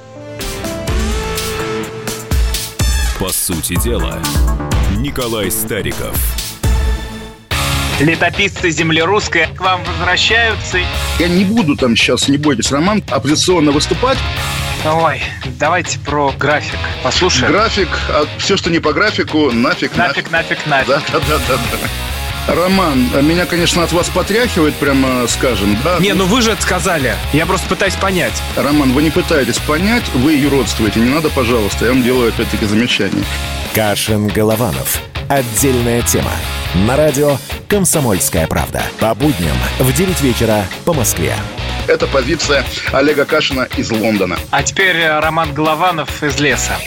По 3.19 3.29
сути 3.29 3.75
дела, 3.81 4.19
Николай 4.97 5.51
Стариков. 5.51 6.15
Летописцы 7.99 8.69
земли 8.69 9.01
русской 9.01 9.47
к 9.53 9.59
вам 9.59 9.83
возвращаются. 9.83 10.79
Я 11.19 11.27
не 11.27 11.43
буду 11.43 11.75
там 11.75 11.97
сейчас, 11.97 12.29
не 12.29 12.37
бойтесь, 12.37 12.71
Роман, 12.71 13.03
оппозиционно 13.09 13.71
выступать. 13.71 14.17
Ой, 14.85 15.21
давайте 15.59 15.99
про 15.99 16.31
график 16.31 16.79
послушаем. 17.03 17.51
График, 17.51 17.89
а 18.09 18.25
все, 18.37 18.55
что 18.55 18.69
не 18.69 18.79
по 18.79 18.93
графику, 18.93 19.51
нафиг, 19.51 19.95
Нафиг, 19.95 20.31
нафиг, 20.31 20.65
нафиг. 20.65 20.87
Да, 20.87 21.01
да, 21.11 21.19
да, 21.27 21.37
да, 21.47 21.57
да. 21.71 22.53
Роман, 22.53 23.09
меня, 23.27 23.45
конечно, 23.45 23.83
от 23.83 23.91
вас 23.91 24.09
потряхивает, 24.09 24.73
прямо 24.75 25.27
скажем, 25.27 25.77
да? 25.83 25.99
Не, 25.99 26.13
ну 26.13 26.25
вы 26.25 26.41
же 26.41 26.51
это 26.51 26.61
сказали. 26.61 27.13
Я 27.33 27.45
просто 27.45 27.67
пытаюсь 27.67 27.93
понять. 27.95 28.41
Роман, 28.55 28.93
вы 28.93 29.03
не 29.03 29.11
пытаетесь 29.11 29.59
понять, 29.59 30.03
вы 30.15 30.33
юродствуете. 30.33 30.99
Не 30.99 31.09
надо, 31.09 31.29
пожалуйста, 31.29 31.85
я 31.85 31.91
вам 31.91 32.01
делаю 32.01 32.29
опять-таки 32.29 32.65
замечание. 32.65 33.23
Кашин-Голованов. 33.75 34.99
Отдельная 35.27 36.01
тема. 36.01 36.31
На 36.73 36.95
радио 36.95 37.37
«Комсомольская 37.67 38.47
правда». 38.47 38.81
По 38.99 39.13
будням 39.13 39.55
в 39.77 39.93
9 39.93 40.21
вечера 40.21 40.65
по 40.85 40.93
Москве. 40.93 41.35
Это 41.89 42.05
позиция 42.05 42.63
Олега 42.93 43.25
Кашина 43.25 43.67
из 43.75 43.89
Лондона. 43.89 44.37
А 44.51 44.61
теперь 44.61 44.95
э, 44.97 45.19
Роман 45.19 45.55
Голованов 45.55 46.21
из 46.21 46.39
леса. 46.39 46.77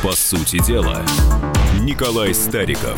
По 0.00 0.12
сути 0.12 0.64
дела, 0.64 1.02
Николай 1.80 2.32
Стариков. 2.34 2.96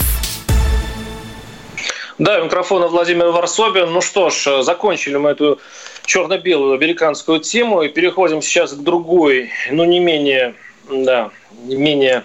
Да, 2.18 2.42
у 2.42 2.44
микрофона 2.44 2.88
Владимир 2.88 3.28
Варсобин. 3.28 3.90
Ну 3.90 4.02
что 4.02 4.28
ж, 4.28 4.46
э, 4.48 4.62
закончили 4.62 5.16
мы 5.16 5.30
эту 5.30 5.59
черно-белую 6.04 6.74
американскую 6.74 7.40
тему 7.40 7.80
и 7.80 7.88
переходим 7.88 8.42
сейчас 8.42 8.74
к 8.74 8.83
другой, 8.83 9.50
ну 9.70 9.85
не 9.85 9.98
менее, 9.98 10.57
да, 10.90 11.30
не 11.64 11.76
менее 11.76 12.24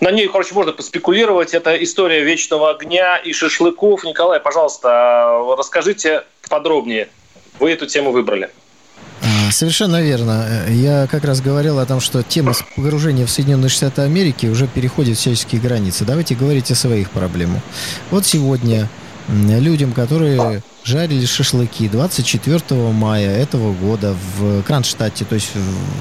на 0.00 0.10
ней, 0.10 0.28
короче, 0.28 0.54
можно 0.54 0.72
поспекулировать. 0.72 1.54
Это 1.54 1.82
история 1.82 2.22
вечного 2.22 2.70
огня 2.70 3.16
и 3.16 3.32
шашлыков. 3.32 4.04
Николай, 4.04 4.40
пожалуйста, 4.40 5.44
расскажите 5.56 6.24
подробнее. 6.48 7.08
Вы 7.58 7.72
эту 7.72 7.86
тему 7.86 8.12
выбрали. 8.12 8.50
А, 9.20 9.50
совершенно 9.50 10.00
верно. 10.00 10.66
Я 10.68 11.08
как 11.10 11.24
раз 11.24 11.40
говорил 11.40 11.80
о 11.80 11.86
том, 11.86 12.00
что 12.00 12.22
тема 12.22 12.52
погружения 12.76 13.26
в 13.26 13.30
Соединенные 13.30 13.68
Штаты 13.68 14.02
Америки 14.02 14.46
уже 14.46 14.68
переходит 14.68 15.18
всяческие 15.18 15.60
границы. 15.60 16.04
Давайте 16.04 16.36
говорить 16.36 16.70
о 16.70 16.76
своих 16.76 17.10
проблемах. 17.10 17.60
Вот 18.10 18.24
сегодня 18.24 18.88
людям, 19.28 19.92
которые 19.92 20.62
жарили 20.84 21.26
шашлыки 21.26 21.88
24 21.88 22.62
мая 22.92 23.36
этого 23.36 23.74
года 23.74 24.16
в 24.38 24.62
Кронштадте, 24.62 25.26
то 25.26 25.34
есть 25.34 25.50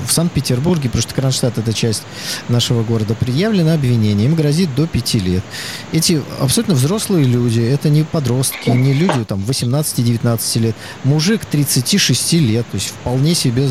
в 0.07 0.11
Санкт-Петербурге, 0.13 0.83
потому 0.89 1.01
что 1.01 1.13
Кронштадт 1.13 1.57
это 1.57 1.73
часть 1.73 2.03
нашего 2.47 2.83
города, 2.83 3.13
предъявлено 3.13 3.73
обвинение. 3.73 4.27
Им 4.27 4.35
грозит 4.35 4.73
до 4.75 4.87
5 4.87 5.13
лет. 5.15 5.43
Эти 5.91 6.21
абсолютно 6.39 6.75
взрослые 6.75 7.25
люди, 7.25 7.59
это 7.59 7.89
не 7.89 8.03
подростки, 8.03 8.69
не 8.69 8.93
люди 8.93 9.25
там 9.25 9.43
18-19 9.45 10.59
лет. 10.59 10.75
Мужик 11.03 11.43
36 11.43 12.33
лет, 12.33 12.65
то 12.71 12.75
есть 12.75 12.87
вполне 12.87 13.35
себе 13.35 13.67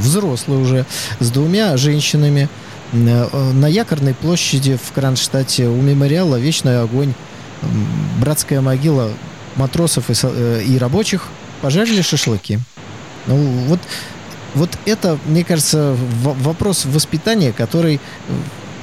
взрослый 0.00 0.60
уже, 0.60 0.84
с 1.18 1.30
двумя 1.30 1.76
женщинами 1.78 2.50
на 2.92 3.68
Якорной 3.68 4.12
площади 4.12 4.78
в 4.82 4.92
Кронштадте 4.92 5.66
у 5.66 5.80
мемориала 5.80 6.36
«Вечный 6.36 6.82
огонь» 6.82 7.14
братская 8.20 8.60
могила 8.60 9.10
матросов 9.56 10.10
и, 10.10 10.14
э, 10.22 10.62
и 10.64 10.78
рабочих 10.78 11.28
пожарили 11.60 12.02
шашлыки. 12.02 12.58
Ну, 13.26 13.36
вот, 13.66 13.80
вот 14.54 14.70
это, 14.84 15.18
мне 15.26 15.44
кажется, 15.44 15.96
вопрос 16.22 16.84
воспитания, 16.84 17.52
который 17.52 17.96
э, 17.96 17.98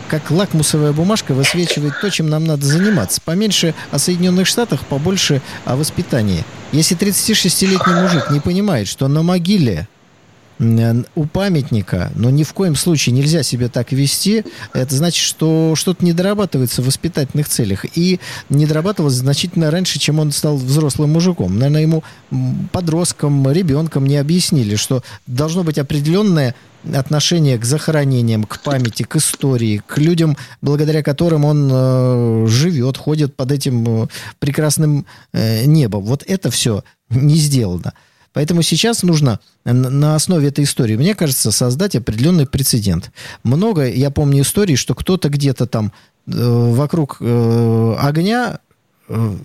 как 0.10 0.32
лакмусовая 0.32 0.92
бумажка 0.92 1.34
высвечивает 1.34 1.94
то, 2.02 2.10
чем 2.10 2.30
нам 2.30 2.46
надо 2.46 2.66
заниматься. 2.66 3.22
Поменьше 3.24 3.76
о 3.92 4.00
Соединенных 4.00 4.48
Штатах, 4.48 4.86
побольше 4.86 5.42
о 5.66 5.76
воспитании. 5.76 6.44
Если 6.72 6.98
36-летний 6.98 7.94
мужик 7.94 8.32
не 8.32 8.40
понимает, 8.40 8.88
что 8.88 9.08
на 9.08 9.22
могиле 9.22 9.88
у 10.60 11.26
памятника, 11.26 12.12
но 12.16 12.30
ни 12.30 12.44
в 12.44 12.54
коем 12.54 12.76
случае 12.76 13.16
нельзя 13.16 13.44
себя 13.44 13.70
так 13.70 13.94
вести, 13.94 14.44
это 14.74 14.94
значит, 14.94 15.24
что 15.24 15.74
что-то 15.76 16.04
не 16.04 16.12
дорабатывается 16.12 16.82
в 16.82 16.86
воспитательных 16.86 17.48
целях. 17.48 17.86
И 17.96 18.20
не 18.50 18.66
дорабатывалось 18.66 19.16
значительно 19.16 19.72
раньше, 19.72 20.00
чем 20.00 20.20
он 20.20 20.32
стал 20.32 20.58
взрослым 20.58 21.12
мужиком. 21.12 21.58
Наверное, 21.58 21.82
ему 21.82 22.04
подросткам, 22.74 23.50
ребенком 23.50 24.06
не 24.06 24.18
объяснили, 24.18 24.76
что 24.76 25.02
должно 25.28 25.64
быть 25.64 25.78
определенное 25.78 26.56
отношение 26.94 27.58
к 27.58 27.66
захоронениям, 27.66 28.44
к 28.44 28.62
памяти, 28.62 29.04
к 29.04 29.16
истории, 29.16 29.82
к 29.86 29.98
людям, 29.98 30.38
благодаря 30.62 31.04
которым 31.04 31.46
он 31.46 31.70
э, 31.72 32.48
живет, 32.48 32.98
ходит 32.98 33.36
под 33.36 33.52
этим 33.52 34.04
э, 34.04 34.08
прекрасным 34.40 35.06
э, 35.34 35.66
небом. 35.66 36.04
Вот 36.04 36.24
это 36.26 36.52
все 36.52 36.84
не 37.10 37.36
сделано. 37.36 37.94
Поэтому 38.40 38.62
сейчас 38.62 39.04
нужно 39.04 39.42
на 39.66 40.16
основе 40.16 40.48
этой 40.48 40.64
истории, 40.64 40.96
мне 40.96 41.14
кажется, 41.14 41.52
создать 41.52 41.98
определенный 41.98 42.48
прецедент. 42.48 43.12
Много, 43.44 43.86
я 43.86 44.12
помню 44.12 44.44
истории, 44.44 44.76
что 44.76 44.96
кто-то 44.96 45.28
где-то 45.28 45.66
там 45.66 45.92
э, 46.26 46.32
вокруг 46.32 47.18
э, 47.20 47.96
огня 48.00 48.60
э, 49.10 49.36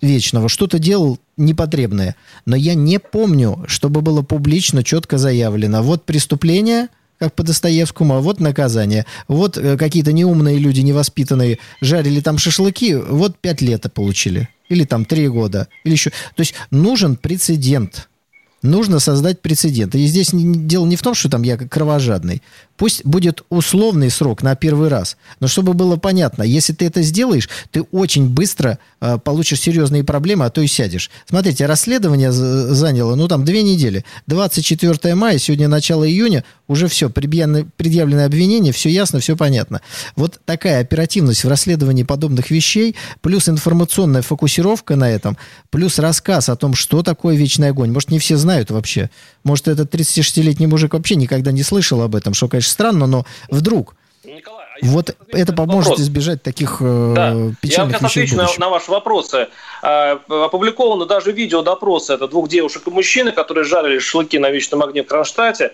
вечного 0.00 0.48
что-то 0.48 0.78
делал 0.78 1.18
непотребное. 1.36 2.14
Но 2.46 2.54
я 2.54 2.74
не 2.74 3.00
помню, 3.00 3.64
чтобы 3.66 4.02
было 4.02 4.22
публично 4.22 4.84
четко 4.84 5.18
заявлено. 5.18 5.82
Вот 5.82 6.04
преступление, 6.04 6.90
как 7.18 7.34
по 7.34 7.42
Достоевскому, 7.42 8.14
а 8.14 8.20
вот 8.20 8.38
наказание. 8.38 9.04
Вот 9.26 9.58
э, 9.58 9.76
какие-то 9.76 10.12
неумные 10.12 10.58
люди, 10.58 10.78
невоспитанные, 10.78 11.58
жарили 11.80 12.20
там 12.20 12.38
шашлыки, 12.38 12.94
вот 12.94 13.36
пять 13.36 13.62
лет 13.62 13.92
получили. 13.92 14.48
Или 14.68 14.84
там 14.84 15.04
три 15.04 15.26
года. 15.26 15.66
Или 15.82 15.94
еще. 15.94 16.10
То 16.10 16.40
есть 16.42 16.54
нужен 16.70 17.16
прецедент 17.16 18.08
нужно 18.64 18.98
создать 18.98 19.40
прецедент. 19.40 19.94
И 19.94 20.06
здесь 20.06 20.30
дело 20.32 20.86
не 20.86 20.96
в 20.96 21.02
том, 21.02 21.14
что 21.14 21.28
там 21.28 21.42
я 21.42 21.56
кровожадный. 21.56 22.42
Пусть 22.76 23.04
будет 23.04 23.42
условный 23.50 24.10
срок 24.10 24.42
на 24.42 24.56
первый 24.56 24.88
раз, 24.88 25.16
но 25.38 25.46
чтобы 25.46 25.74
было 25.74 25.96
понятно, 25.96 26.42
если 26.42 26.72
ты 26.72 26.86
это 26.86 27.02
сделаешь, 27.02 27.48
ты 27.70 27.82
очень 27.82 28.28
быстро 28.28 28.78
э, 29.00 29.18
получишь 29.22 29.60
серьезные 29.60 30.02
проблемы, 30.02 30.44
а 30.44 30.50
то 30.50 30.60
и 30.60 30.66
сядешь. 30.66 31.10
Смотрите, 31.28 31.66
расследование 31.66 32.32
заняло, 32.32 33.14
ну, 33.14 33.28
там, 33.28 33.44
две 33.44 33.62
недели. 33.62 34.04
24 34.26 35.14
мая, 35.14 35.38
сегодня 35.38 35.68
начало 35.68 36.08
июня, 36.08 36.44
уже 36.66 36.88
все, 36.88 37.10
предъявлены, 37.10 37.66
предъявлены 37.76 38.22
обвинения, 38.22 38.72
все 38.72 38.88
ясно, 38.88 39.20
все 39.20 39.36
понятно. 39.36 39.80
Вот 40.16 40.40
такая 40.44 40.80
оперативность 40.80 41.44
в 41.44 41.48
расследовании 41.48 42.02
подобных 42.02 42.50
вещей, 42.50 42.96
плюс 43.20 43.48
информационная 43.48 44.22
фокусировка 44.22 44.96
на 44.96 45.10
этом, 45.10 45.36
плюс 45.70 45.98
рассказ 45.98 46.48
о 46.48 46.56
том, 46.56 46.74
что 46.74 47.02
такое 47.02 47.36
вечный 47.36 47.68
огонь. 47.68 47.92
Может, 47.92 48.10
не 48.10 48.18
все 48.18 48.36
знают 48.36 48.70
вообще. 48.70 49.10
Может, 49.44 49.68
этот 49.68 49.94
36-летний 49.94 50.66
мужик 50.66 50.94
вообще 50.94 51.16
никогда 51.16 51.52
не 51.52 51.62
слышал 51.62 52.00
об 52.02 52.16
этом, 52.16 52.34
что, 52.34 52.48
конечно, 52.48 52.63
странно, 52.68 53.06
но 53.06 53.24
вдруг... 53.50 53.94
Николай, 54.24 54.64
а 54.82 54.86
вот 54.86 55.14
это 55.28 55.52
поможет 55.52 55.90
вопрос. 55.90 56.00
избежать 56.00 56.42
таких 56.42 56.78
э, 56.80 57.12
да. 57.14 57.34
печальных 57.60 57.94
Я 57.94 57.98
как 57.98 58.10
отвечу 58.10 58.36
на, 58.36 58.48
на 58.58 58.68
ваши 58.70 58.90
вопросы. 58.90 59.48
А, 59.82 60.20
опубликовано 60.28 61.06
даже 61.06 61.30
видео 61.32 61.62
допроса 61.62 62.14
это 62.14 62.26
двух 62.26 62.48
девушек 62.48 62.82
и 62.86 62.90
мужчины, 62.90 63.32
которые 63.32 63.64
жарили 63.64 63.98
шашлыки 63.98 64.38
на 64.38 64.50
вечном 64.50 64.82
огне 64.82 65.02
в 65.02 65.06
Кронштадте. 65.06 65.72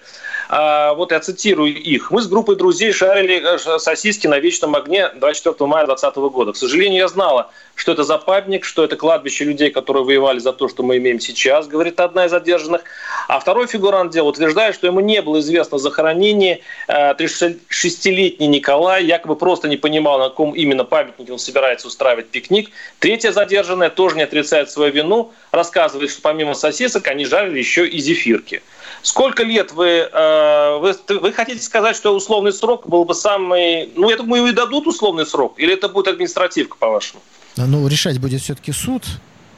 А, 0.53 0.95
вот 0.95 1.13
я 1.13 1.21
цитирую 1.21 1.73
их. 1.73 2.11
Мы 2.11 2.21
с 2.21 2.27
группой 2.27 2.57
друзей 2.57 2.91
шарили 2.91 3.41
э, 3.41 3.79
сосиски 3.79 4.27
на 4.27 4.41
вечном 4.41 4.75
огне 4.75 5.09
24 5.15 5.55
мая 5.69 5.87
2020 5.87 6.33
года. 6.33 6.53
К 6.53 6.57
сожалению, 6.57 6.99
я 6.99 7.07
знала, 7.07 7.53
что 7.77 7.93
это 7.93 8.03
за 8.03 8.19
памятник, 8.19 8.65
что 8.65 8.83
это 8.83 8.97
кладбище 8.97 9.45
людей, 9.45 9.71
которые 9.71 10.05
воевали 10.05 10.41
за 10.41 10.53
то, 10.53 10.69
что 10.69 10.83
мы 10.83 10.97
имеем 10.97 11.21
сейчас, 11.21 11.69
говорит 11.69 12.01
одна 12.01 12.27
из 12.27 12.33
задержанных. 12.33 12.83
А 13.29 13.39
второй 13.39 13.69
фигурант 13.69 14.11
дела 14.11 14.27
утверждает, 14.27 14.75
что 14.75 14.89
ему 14.89 14.99
не 14.99 15.23
было 15.23 15.39
известно 15.39 15.79
захоронение. 15.79 16.63
36-летний 16.89 18.47
э, 18.47 18.51
Николай 18.51 19.05
якобы 19.05 19.37
просто 19.37 19.69
не 19.69 19.77
понимал, 19.77 20.19
на 20.19 20.31
каком 20.31 20.51
именно 20.57 20.83
памятнике 20.83 21.31
он 21.31 21.39
собирается 21.39 21.87
устраивать 21.87 22.27
пикник. 22.29 22.71
Третья 22.99 23.31
задержанная 23.31 23.89
тоже 23.89 24.17
не 24.17 24.23
отрицает 24.23 24.69
свою 24.69 24.93
вину, 24.93 25.31
рассказывает, 25.53 26.11
что 26.11 26.23
помимо 26.23 26.55
сосисок 26.55 27.07
они 27.07 27.25
жарили 27.25 27.59
еще 27.59 27.87
и 27.87 28.01
зефирки. 28.01 28.63
Сколько 29.03 29.43
лет 29.43 29.73
вы, 29.73 30.09
э, 30.13 30.79
вы, 30.79 30.95
вы 31.21 31.33
хотите 31.33 31.63
сказать, 31.63 31.97
что 31.97 32.15
условный 32.15 32.53
срок 32.53 32.89
был 32.89 33.05
бы 33.05 33.15
самый... 33.15 33.91
Ну, 33.97 34.11
я 34.11 34.17
думаю, 34.17 34.47
и 34.47 34.53
дадут 34.53 34.87
условный 34.87 35.27
срок, 35.27 35.55
или 35.59 35.75
это 35.75 35.89
будет 35.89 36.09
административка, 36.09 36.77
по-вашему? 36.79 37.23
Ну, 37.57 37.87
решать 37.89 38.19
будет 38.19 38.41
все-таки 38.43 38.73
суд. 38.73 39.05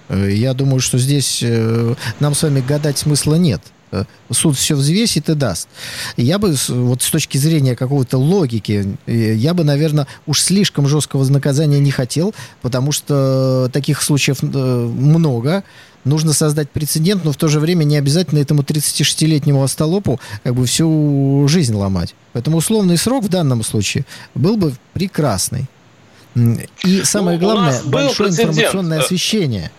Э, 0.08 0.30
я 0.30 0.54
думаю, 0.54 0.80
что 0.80 0.98
здесь 0.98 1.42
э, 1.42 1.94
нам 2.20 2.34
с 2.34 2.42
вами 2.42 2.60
гадать 2.60 2.98
смысла 2.98 3.34
нет 3.34 3.60
суд 4.30 4.56
все 4.56 4.74
взвесит 4.74 5.28
и 5.28 5.34
даст. 5.34 5.68
Я 6.16 6.38
бы, 6.38 6.54
вот 6.68 7.02
с 7.02 7.10
точки 7.10 7.36
зрения 7.36 7.76
какого-то 7.76 8.18
логики, 8.18 8.96
я 9.06 9.54
бы, 9.54 9.64
наверное, 9.64 10.06
уж 10.26 10.40
слишком 10.40 10.86
жесткого 10.88 11.24
наказания 11.28 11.78
не 11.78 11.90
хотел, 11.90 12.34
потому 12.62 12.92
что 12.92 13.68
таких 13.72 14.02
случаев 14.02 14.42
много 14.42 15.64
нужно 16.04 16.32
создать 16.32 16.70
прецедент, 16.70 17.24
но 17.24 17.32
в 17.32 17.36
то 17.36 17.48
же 17.48 17.60
время 17.60 17.84
не 17.84 17.96
обязательно 17.96 18.38
этому 18.38 18.62
36-летнему 18.62 19.62
остолопу 19.62 20.20
как 20.42 20.54
бы 20.54 20.66
всю 20.66 21.46
жизнь 21.48 21.74
ломать. 21.74 22.14
Поэтому 22.32 22.58
условный 22.58 22.96
срок 22.96 23.24
в 23.24 23.28
данном 23.28 23.62
случае 23.62 24.04
был 24.34 24.56
бы 24.56 24.72
прекрасный. 24.92 25.66
И 26.84 27.02
самое 27.04 27.38
ну, 27.38 27.44
главное, 27.44 27.80
большое 27.84 28.30
информационное 28.30 29.00
освещение. 29.00 29.70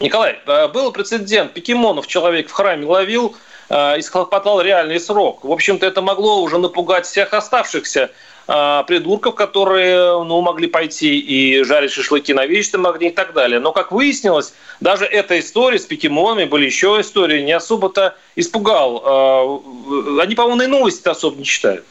Николай, 0.00 0.36
э, 0.46 0.68
был 0.68 0.92
прецедент. 0.92 1.54
Пикимонов 1.54 2.06
человек 2.06 2.48
в 2.48 2.52
храме 2.52 2.86
ловил, 2.86 3.36
э, 3.68 3.98
и 3.98 4.02
схлопотал 4.02 4.60
реальный 4.60 5.00
срок. 5.00 5.44
В 5.44 5.52
общем-то, 5.52 5.86
это 5.86 6.02
могло 6.02 6.42
уже 6.42 6.58
напугать 6.58 7.06
всех 7.06 7.32
оставшихся 7.32 8.10
а, 8.48 8.84
придурков, 8.84 9.34
которые 9.34 10.22
ну, 10.22 10.40
могли 10.40 10.68
пойти 10.68 11.18
и 11.18 11.62
жарить 11.64 11.90
шашлыки 11.90 12.32
на 12.32 12.46
вечном 12.46 12.86
огне 12.86 13.08
и 13.08 13.12
так 13.12 13.32
далее. 13.32 13.58
Но, 13.58 13.72
как 13.72 13.90
выяснилось, 13.90 14.54
даже 14.80 15.04
эта 15.04 15.38
история 15.40 15.78
с 15.78 15.86
покемонами, 15.86 16.44
были 16.44 16.66
еще 16.66 16.98
истории, 17.00 17.42
не 17.42 17.52
особо-то 17.52 18.14
испугал. 18.36 19.02
А, 19.04 20.22
они, 20.22 20.34
по-моему, 20.34 20.62
и 20.62 20.66
новости 20.66 21.08
особо 21.08 21.38
не 21.38 21.44
читают. 21.44 21.84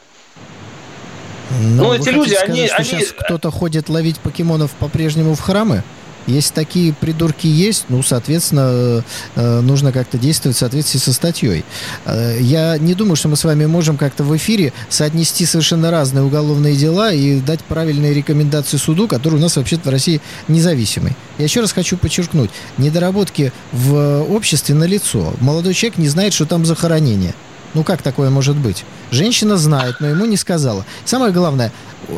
Но 1.50 1.84
ну, 1.84 1.94
эти 1.94 2.08
люди, 2.08 2.30
сказать, 2.30 2.48
они... 2.48 2.66
Что 2.66 2.76
они... 2.76 2.84
сейчас 2.84 3.12
кто-то 3.12 3.50
ходит 3.50 3.88
ловить 3.88 4.18
покемонов 4.20 4.72
по-прежнему 4.72 5.34
в 5.34 5.40
храмы? 5.40 5.82
Если 6.26 6.52
такие 6.52 6.92
придурки 6.92 7.46
есть, 7.46 7.86
ну, 7.88 8.02
соответственно, 8.02 9.04
э, 9.34 9.60
нужно 9.60 9.92
как-то 9.92 10.18
действовать 10.18 10.56
в 10.56 10.60
соответствии 10.60 10.98
со 10.98 11.12
статьей. 11.12 11.64
Э, 12.04 12.38
я 12.40 12.78
не 12.78 12.94
думаю, 12.94 13.16
что 13.16 13.28
мы 13.28 13.36
с 13.36 13.44
вами 13.44 13.66
можем 13.66 13.96
как-то 13.96 14.24
в 14.24 14.36
эфире 14.36 14.72
соотнести 14.88 15.46
совершенно 15.46 15.90
разные 15.90 16.24
уголовные 16.24 16.76
дела 16.76 17.12
и 17.12 17.40
дать 17.40 17.60
правильные 17.60 18.14
рекомендации 18.14 18.76
суду, 18.76 19.08
который 19.08 19.36
у 19.36 19.40
нас 19.42 19.56
вообще-то 19.56 19.88
в 19.88 19.92
России 19.92 20.20
независимый. 20.48 21.16
Я 21.38 21.44
еще 21.44 21.60
раз 21.60 21.72
хочу 21.72 21.96
подчеркнуть, 21.96 22.50
недоработки 22.78 23.52
в 23.72 24.22
обществе 24.22 24.74
налицо. 24.74 25.34
Молодой 25.40 25.74
человек 25.74 25.98
не 25.98 26.08
знает, 26.08 26.32
что 26.32 26.46
там 26.46 26.64
захоронение. 26.64 27.34
Ну 27.76 27.84
как 27.84 28.00
такое 28.00 28.30
может 28.30 28.56
быть? 28.56 28.86
Женщина 29.10 29.58
знает, 29.58 29.96
но 30.00 30.06
ему 30.06 30.24
не 30.24 30.38
сказала. 30.38 30.86
Самое 31.04 31.30
главное, 31.30 31.70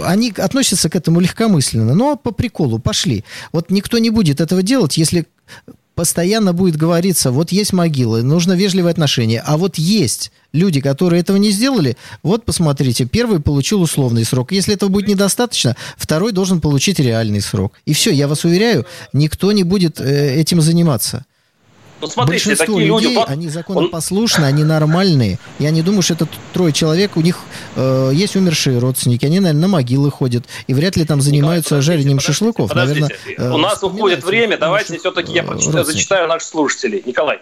они 0.05 0.33
относятся 0.38 0.88
к 0.88 0.94
этому 0.94 1.18
легкомысленно. 1.18 1.97
Но 1.97 2.14
по 2.14 2.31
приколу, 2.31 2.79
пошли. 2.79 3.25
Вот 3.51 3.68
никто 3.68 3.99
не 3.99 4.11
будет 4.11 4.40
этого 4.40 4.62
делать, 4.62 4.97
если 4.97 5.27
постоянно 5.97 6.53
будет 6.53 6.77
говориться, 6.77 7.33
вот 7.33 7.51
есть 7.51 7.73
могилы, 7.73 8.23
нужно 8.23 8.53
вежливое 8.53 8.92
отношение, 8.92 9.42
а 9.44 9.57
вот 9.57 9.79
есть 9.79 10.31
люди, 10.53 10.81
которые 10.81 11.23
этого 11.23 11.38
не 11.38 11.51
сделали, 11.51 11.97
вот 12.23 12.44
посмотрите, 12.44 13.05
первый 13.05 13.40
получил 13.40 13.83
условный 13.83 14.25
срок. 14.25 14.53
Если 14.53 14.75
этого 14.75 14.90
будет 14.90 15.09
недостаточно, 15.09 15.75
второй 15.97 16.31
должен 16.31 16.61
получить 16.61 17.01
реальный 17.01 17.40
срок. 17.40 17.73
И 17.85 17.94
все, 17.94 18.12
я 18.12 18.29
вас 18.29 18.44
уверяю, 18.44 18.87
никто 19.12 19.51
не 19.51 19.64
будет 19.64 20.01
э, 20.01 20.37
этим 20.37 20.61
заниматься. 20.61 21.25
Ну, 22.00 22.06
смотрите, 22.06 22.48
Большинство 22.48 22.74
такие 22.74 22.88
людей, 22.88 23.14
люди... 23.14 23.24
они 23.26 23.48
законопослушны, 23.48 24.44
они 24.44 24.64
нормальные. 24.64 25.38
Я 25.58 25.70
не 25.70 25.82
думаю, 25.82 26.02
что 26.02 26.14
это 26.14 26.28
трое 26.52 26.72
человек, 26.72 27.16
у 27.16 27.20
них 27.20 27.38
э, 27.76 28.11
есть 28.14 28.37
умершие 28.37 28.78
родственники, 28.78 29.26
они, 29.26 29.40
наверное, 29.40 29.62
на 29.62 29.68
могилы 29.68 30.11
ходят, 30.11 30.44
и 30.66 30.74
вряд 30.74 30.96
ли 30.96 31.04
там 31.04 31.20
занимаются 31.20 31.76
Николай, 31.76 31.82
жарением 31.82 32.18
подождите, 32.18 32.32
шашлыков. 32.32 32.68
Подождите, 32.68 33.00
Наверное, 33.00 33.48
э, 33.48 33.54
у 33.54 33.58
нас 33.58 33.74
вспоминают 33.74 33.98
уходит 33.98 34.24
время, 34.24 34.58
давайте 34.58 34.98
все-таки 34.98 35.32
я 35.32 35.42
э, 35.42 35.46
прочитаю, 35.46 35.84
зачитаю 35.84 36.28
наших 36.28 36.48
слушателей. 36.48 37.02
Николай, 37.04 37.40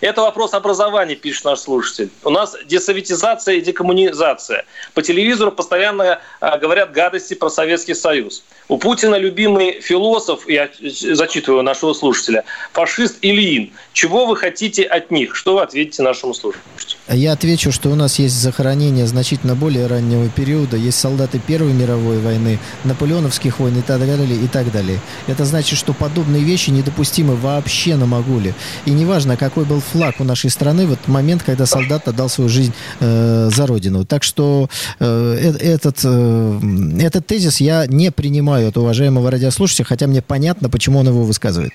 это 0.00 0.22
вопрос 0.22 0.54
образования, 0.54 1.16
пишет 1.16 1.44
наш 1.44 1.60
слушатель. 1.60 2.10
У 2.22 2.30
нас 2.30 2.56
десоветизация 2.66 3.56
и 3.56 3.60
декоммунизация. 3.60 4.64
По 4.94 5.02
телевизору 5.02 5.52
постоянно 5.52 6.20
э, 6.40 6.58
говорят 6.58 6.92
гадости 6.92 7.34
про 7.34 7.50
Советский 7.50 7.94
Союз. 7.94 8.42
У 8.68 8.78
Путина 8.78 9.14
любимый 9.14 9.80
философ, 9.80 10.48
я 10.48 10.68
зачитываю 11.14 11.62
нашего 11.62 11.92
слушателя, 11.92 12.44
фашист 12.72 13.18
Ильин. 13.22 13.70
Чего 13.92 14.26
вы 14.26 14.36
хотите 14.36 14.82
от 14.82 15.12
них? 15.12 15.36
Что 15.36 15.54
вы 15.54 15.62
ответите 15.62 16.02
нашему 16.02 16.34
слушателю? 16.34 16.64
Я 17.08 17.32
отвечу, 17.32 17.70
что 17.70 17.90
у 17.90 17.94
нас 17.94 18.18
есть 18.18 18.34
захоронения 18.34 19.06
значительно 19.06 19.54
более 19.54 19.86
раннего 19.86 20.28
периода, 20.28 20.76
есть 20.76 20.98
солдаты 20.98 21.38
Первой 21.38 21.72
мировой 21.72 22.18
войны, 22.18 22.58
наполеоновских 22.82 23.60
войн 23.60 23.78
и 23.78 23.82
так 23.82 24.00
далее, 24.00 24.36
и 24.36 24.48
так 24.48 24.72
далее. 24.72 24.98
Это 25.28 25.44
значит, 25.44 25.78
что 25.78 25.92
подобные 25.92 26.42
вещи 26.42 26.70
недопустимы 26.70 27.36
вообще 27.36 27.94
на 27.94 28.06
Могуле. 28.06 28.54
И 28.84 28.90
неважно, 28.90 29.36
какой 29.36 29.64
был 29.64 29.80
флаг 29.80 30.16
у 30.18 30.24
нашей 30.24 30.50
страны 30.50 30.86
в 30.86 30.92
этот 30.92 31.06
момент, 31.06 31.44
когда 31.44 31.66
солдат 31.66 32.08
отдал 32.08 32.28
свою 32.28 32.50
жизнь 32.50 32.72
э, 32.98 33.48
за 33.54 33.66
родину. 33.66 34.04
Так 34.04 34.24
что 34.24 34.68
э, 34.98 35.06
э- 35.06 35.74
этот, 35.74 36.00
э, 36.02 36.60
этот 37.00 37.26
тезис 37.26 37.60
я 37.60 37.86
не 37.86 38.10
принимаю 38.10 38.55
от 38.64 38.76
уважаемого 38.76 39.30
радиослушателя, 39.30 39.84
хотя 39.84 40.06
мне 40.06 40.22
понятно, 40.22 40.70
почему 40.70 41.00
он 41.00 41.08
его 41.08 41.22
высказывает. 41.22 41.72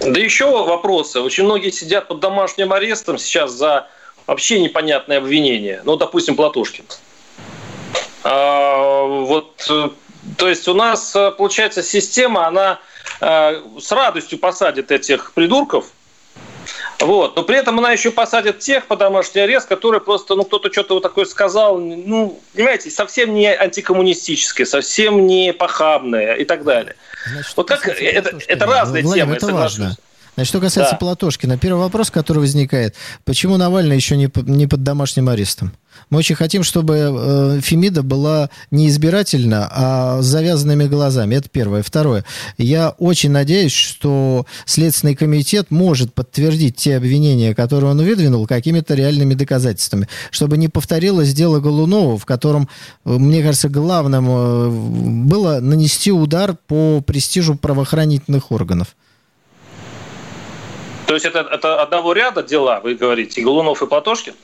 Да 0.00 0.20
еще 0.20 0.50
вопросы. 0.50 1.20
Очень 1.20 1.44
многие 1.44 1.70
сидят 1.70 2.08
под 2.08 2.20
домашним 2.20 2.72
арестом 2.72 3.18
сейчас 3.18 3.52
за 3.52 3.88
вообще 4.26 4.60
непонятные 4.60 5.18
обвинения. 5.18 5.80
Ну, 5.84 5.96
допустим, 5.96 6.36
Платошкин. 6.36 6.84
А, 8.24 9.04
вот, 9.04 9.66
э, 9.70 9.88
то 10.36 10.48
есть 10.48 10.66
у 10.68 10.74
нас, 10.74 11.14
э, 11.14 11.30
получается, 11.30 11.82
система, 11.82 12.46
она 12.46 12.80
э, 13.20 13.62
с 13.80 13.92
радостью 13.92 14.38
посадит 14.38 14.90
этих 14.90 15.32
придурков, 15.32 15.92
вот. 17.00 17.36
Но 17.36 17.42
при 17.42 17.56
этом 17.56 17.78
она 17.78 17.92
еще 17.92 18.10
посадит 18.10 18.58
тех 18.58 18.86
под 18.86 18.98
домашний 18.98 19.40
арест, 19.40 19.68
которые 19.68 20.00
просто, 20.00 20.34
ну, 20.34 20.44
кто-то 20.44 20.72
что-то 20.72 20.94
вот 20.94 21.02
такое 21.02 21.24
сказал, 21.24 21.78
ну, 21.78 22.40
понимаете, 22.54 22.90
совсем 22.90 23.34
не 23.34 23.46
антикоммунистическое, 23.54 24.66
совсем 24.66 25.26
не 25.26 25.52
похабное 25.52 26.34
и 26.34 26.44
так 26.44 26.64
далее. 26.64 26.96
Значит, 27.30 27.56
Вот 27.56 27.68
как 27.68 27.86
это, 27.86 28.30
Платошкина, 28.30 28.52
это 28.52 28.66
разные 28.66 29.02
Владимир, 29.02 29.24
темы, 29.26 29.36
это 29.36 29.46
соглашусь. 29.46 29.78
важно. 29.78 29.96
Значит, 30.36 30.48
что 30.50 30.60
касается 30.60 30.92
Да. 30.92 30.98
Платошкина, 30.98 31.58
первый 31.58 31.80
вопрос, 31.80 32.10
который 32.10 32.38
возникает, 32.38 32.94
почему 33.24 33.56
Навальный 33.56 33.96
еще 33.96 34.16
не, 34.16 34.30
не 34.34 34.66
под 34.66 34.82
домашним 34.82 35.30
арестом? 35.30 35.72
Мы 36.08 36.18
очень 36.18 36.36
хотим, 36.36 36.62
чтобы 36.62 36.94
э, 36.94 37.60
Фемида 37.60 38.04
была 38.04 38.48
не 38.70 38.88
избирательна, 38.88 39.68
а 39.72 40.22
с 40.22 40.26
завязанными 40.26 40.84
глазами. 40.84 41.34
Это 41.34 41.48
первое. 41.48 41.82
Второе. 41.82 42.24
Я 42.58 42.90
очень 42.98 43.30
надеюсь, 43.30 43.72
что 43.72 44.46
Следственный 44.66 45.16
комитет 45.16 45.72
может 45.72 46.14
подтвердить 46.14 46.76
те 46.76 46.96
обвинения, 46.96 47.56
которые 47.56 47.90
он 47.90 47.98
выдвинул, 47.98 48.46
какими-то 48.46 48.94
реальными 48.94 49.34
доказательствами. 49.34 50.08
Чтобы 50.30 50.58
не 50.58 50.68
повторилось 50.68 51.34
дело 51.34 51.58
Голунова, 51.58 52.16
в 52.16 52.24
котором, 52.24 52.68
э, 53.04 53.10
мне 53.10 53.42
кажется, 53.42 53.68
главным 53.68 54.26
э, 54.28 54.68
было 55.26 55.58
нанести 55.58 56.12
удар 56.12 56.54
по 56.68 57.00
престижу 57.00 57.56
правоохранительных 57.56 58.52
органов. 58.52 58.94
То 61.06 61.14
есть 61.14 61.26
это, 61.26 61.40
это 61.40 61.82
одного 61.82 62.12
ряда 62.12 62.44
дела, 62.44 62.80
вы 62.80 62.94
говорите, 62.94 63.40
и 63.40 63.44
Голунов 63.44 63.82
и 63.82 63.86
Платошкин? 63.86 64.34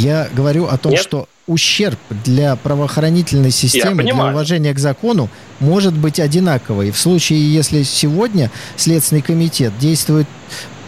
Я 0.00 0.28
говорю 0.32 0.66
о 0.66 0.78
том, 0.78 0.92
Нет? 0.92 1.02
что 1.02 1.28
ущерб 1.46 1.98
для 2.24 2.56
правоохранительной 2.56 3.50
системы, 3.50 4.02
для 4.02 4.14
уважения 4.14 4.72
к 4.72 4.78
закону 4.78 5.28
может 5.58 5.94
быть 5.94 6.20
одинаковый. 6.20 6.90
В 6.90 6.98
случае, 6.98 7.52
если 7.52 7.82
сегодня 7.82 8.50
Следственный 8.76 9.20
комитет 9.20 9.76
действует 9.78 10.26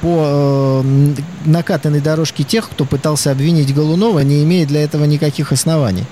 по 0.00 0.82
э, 0.82 1.14
накатанной 1.44 2.00
дорожке 2.00 2.42
тех, 2.42 2.68
кто 2.70 2.84
пытался 2.84 3.30
обвинить 3.30 3.74
Голунова, 3.74 4.20
не 4.20 4.42
имея 4.44 4.66
для 4.66 4.82
этого 4.82 5.04
никаких 5.04 5.52
оснований. 5.52 6.04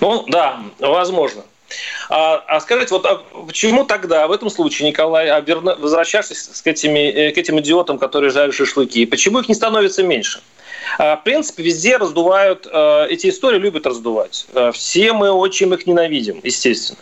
Ну, 0.00 0.24
да, 0.28 0.60
возможно. 0.80 1.42
А, 2.10 2.36
а 2.46 2.60
скажите, 2.60 2.94
вот 2.94 3.06
а 3.06 3.22
почему 3.46 3.84
тогда, 3.84 4.26
в 4.26 4.32
этом 4.32 4.50
случае, 4.50 4.88
Николай, 4.88 5.28
а 5.28 5.40
верна- 5.40 5.76
возвращавшись 5.76 6.62
к, 6.62 6.66
этими, 6.66 7.08
э, 7.08 7.32
к 7.32 7.38
этим 7.38 7.58
идиотам, 7.60 7.98
которые 7.98 8.30
жарят 8.30 8.54
шашлыки, 8.54 9.06
почему 9.06 9.40
их 9.40 9.48
не 9.48 9.54
становится 9.54 10.02
меньше? 10.02 10.40
А, 10.98 11.16
В 11.16 11.24
принципе, 11.24 11.62
везде 11.62 11.96
раздувают, 11.96 12.66
э, 12.70 13.06
эти 13.08 13.28
истории 13.28 13.58
любят 13.58 13.86
раздувать. 13.86 14.46
Э, 14.54 14.72
Все 14.72 15.12
мы 15.12 15.30
очень 15.30 15.72
их 15.72 15.86
ненавидим, 15.86 16.40
естественно. 16.42 16.98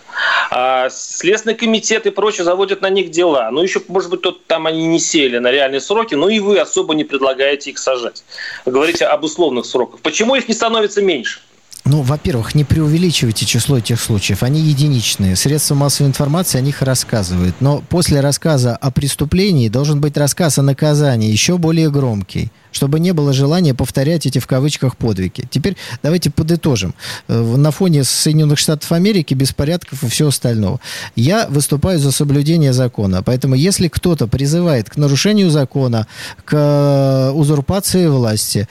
А 0.51 0.89
Следственный 0.91 1.55
комитет 1.55 2.07
и 2.07 2.11
прочее 2.11 2.45
заводят 2.45 2.81
на 2.81 2.91
них 2.91 3.11
дела. 3.11 3.51
Ну, 3.51 3.63
еще, 3.63 3.81
может 3.89 4.11
быть, 4.11 4.23
тут 4.23 4.47
там 4.47 4.67
они 4.67 4.87
не 4.87 4.99
сели 4.99 5.39
на 5.39 5.51
реальные 5.51 5.81
сроки, 5.81 6.15
ну 6.15 6.29
и 6.29 6.39
вы 6.41 6.59
особо 6.59 6.95
не 6.95 7.05
предлагаете 7.05 7.71
их 7.71 7.79
сажать. 7.79 8.25
Говорите 8.67 9.07
об 9.07 9.25
условных 9.25 9.67
сроках. 9.67 10.01
Почему 10.01 10.35
их 10.35 10.49
не 10.49 10.55
становится 10.55 11.03
меньше? 11.03 11.41
Ну, 11.85 12.03
во-первых, 12.03 12.55
не 12.55 12.63
преувеличивайте 12.63 13.45
число 13.45 13.79
этих 13.79 14.01
случаев. 14.01 14.45
Они 14.45 14.61
единичные. 14.61 15.35
Средства 15.35 15.75
массовой 15.75 16.09
информации 16.09 16.59
о 16.59 16.61
них 16.61 16.81
рассказывают. 16.81 17.57
Но 17.59 17.83
после 17.89 18.21
рассказа 18.21 18.77
о 18.77 18.93
преступлении 18.93 19.69
должен 19.69 20.01
быть 20.01 20.17
рассказ 20.17 20.59
о 20.59 20.63
наказании 20.63 21.33
еще 21.33 21.59
более 21.59 21.91
громкий, 21.91 22.53
чтобы 22.71 23.01
не 23.01 23.13
было 23.13 23.33
желания 23.33 23.75
повторять 23.75 24.27
эти 24.27 24.39
в 24.39 24.47
кавычках 24.47 24.97
подвиги. 24.97 25.45
Теперь 25.51 25.77
давайте 26.05 26.31
подытожим. 26.31 26.95
Э, 27.27 27.57
На 27.57 27.73
фоне 27.73 28.05
Соединенных 28.05 28.61
Штатов 28.61 28.93
Америки, 28.93 29.35
беспорядков 29.35 30.05
и 30.05 30.09
всего 30.09 30.29
остального. 30.29 30.79
Я 31.17 31.49
выступаю 31.49 31.99
за 31.99 32.13
соблюдение 32.13 32.73
закона. 32.73 33.25
Поэтому 33.25 33.57
если 33.57 33.89
кто-то 33.89 34.29
призывает 34.29 34.89
к 34.89 34.97
нарушению 34.97 35.51
закона, 35.51 36.07
к 36.45 36.55
э, 36.57 37.31
узурпации 37.33 38.07
власти, 38.07 38.69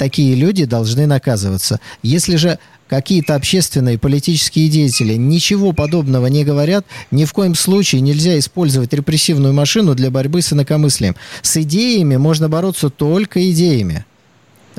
такие 0.00 0.34
люди 0.34 0.64
должны 0.64 1.06
наказываться. 1.06 1.78
Если 2.02 2.36
же 2.36 2.58
какие-то 2.88 3.34
общественные 3.34 3.98
политические 3.98 4.70
деятели 4.70 5.12
ничего 5.12 5.72
подобного 5.72 6.26
не 6.28 6.42
говорят, 6.42 6.86
ни 7.10 7.26
в 7.26 7.34
коем 7.34 7.54
случае 7.54 8.00
нельзя 8.00 8.38
использовать 8.38 8.94
репрессивную 8.94 9.52
машину 9.52 9.94
для 9.94 10.10
борьбы 10.10 10.40
с 10.40 10.54
инакомыслием. 10.54 11.16
С 11.42 11.58
идеями 11.58 12.16
можно 12.16 12.48
бороться 12.48 12.88
только 12.88 13.50
идеями. 13.50 14.06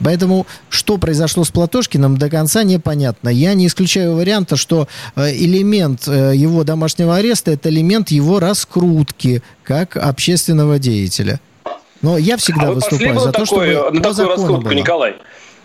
Поэтому, 0.04 0.48
что 0.70 0.98
произошло 0.98 1.44
с 1.44 1.52
Платошкиным, 1.52 2.18
до 2.18 2.28
конца 2.28 2.64
непонятно. 2.64 3.30
Я 3.30 3.54
не 3.54 3.68
исключаю 3.68 4.16
варианта, 4.16 4.56
что 4.56 4.88
э, 5.16 5.36
элемент 5.36 6.08
э, 6.08 6.34
его 6.36 6.64
домашнего 6.64 7.16
ареста– 7.16 7.52
это 7.54 7.70
элемент 7.70 8.10
его 8.10 8.40
раскрутки 8.40 9.44
как 9.62 9.98
общественного 9.98 10.80
деятеля. 10.80 11.40
Но 12.02 12.18
я 12.18 12.38
всегда 12.38 12.68
а 12.68 12.72
выступаю 12.72 13.20
за 13.20 13.32
то, 13.32 13.46
чтобы 13.46 13.66
такую, 13.68 13.94
на 13.94 14.02
такую 14.02 14.28
раскрутку, 14.28 14.62
было. 14.64 14.74
Николай? 14.74 15.16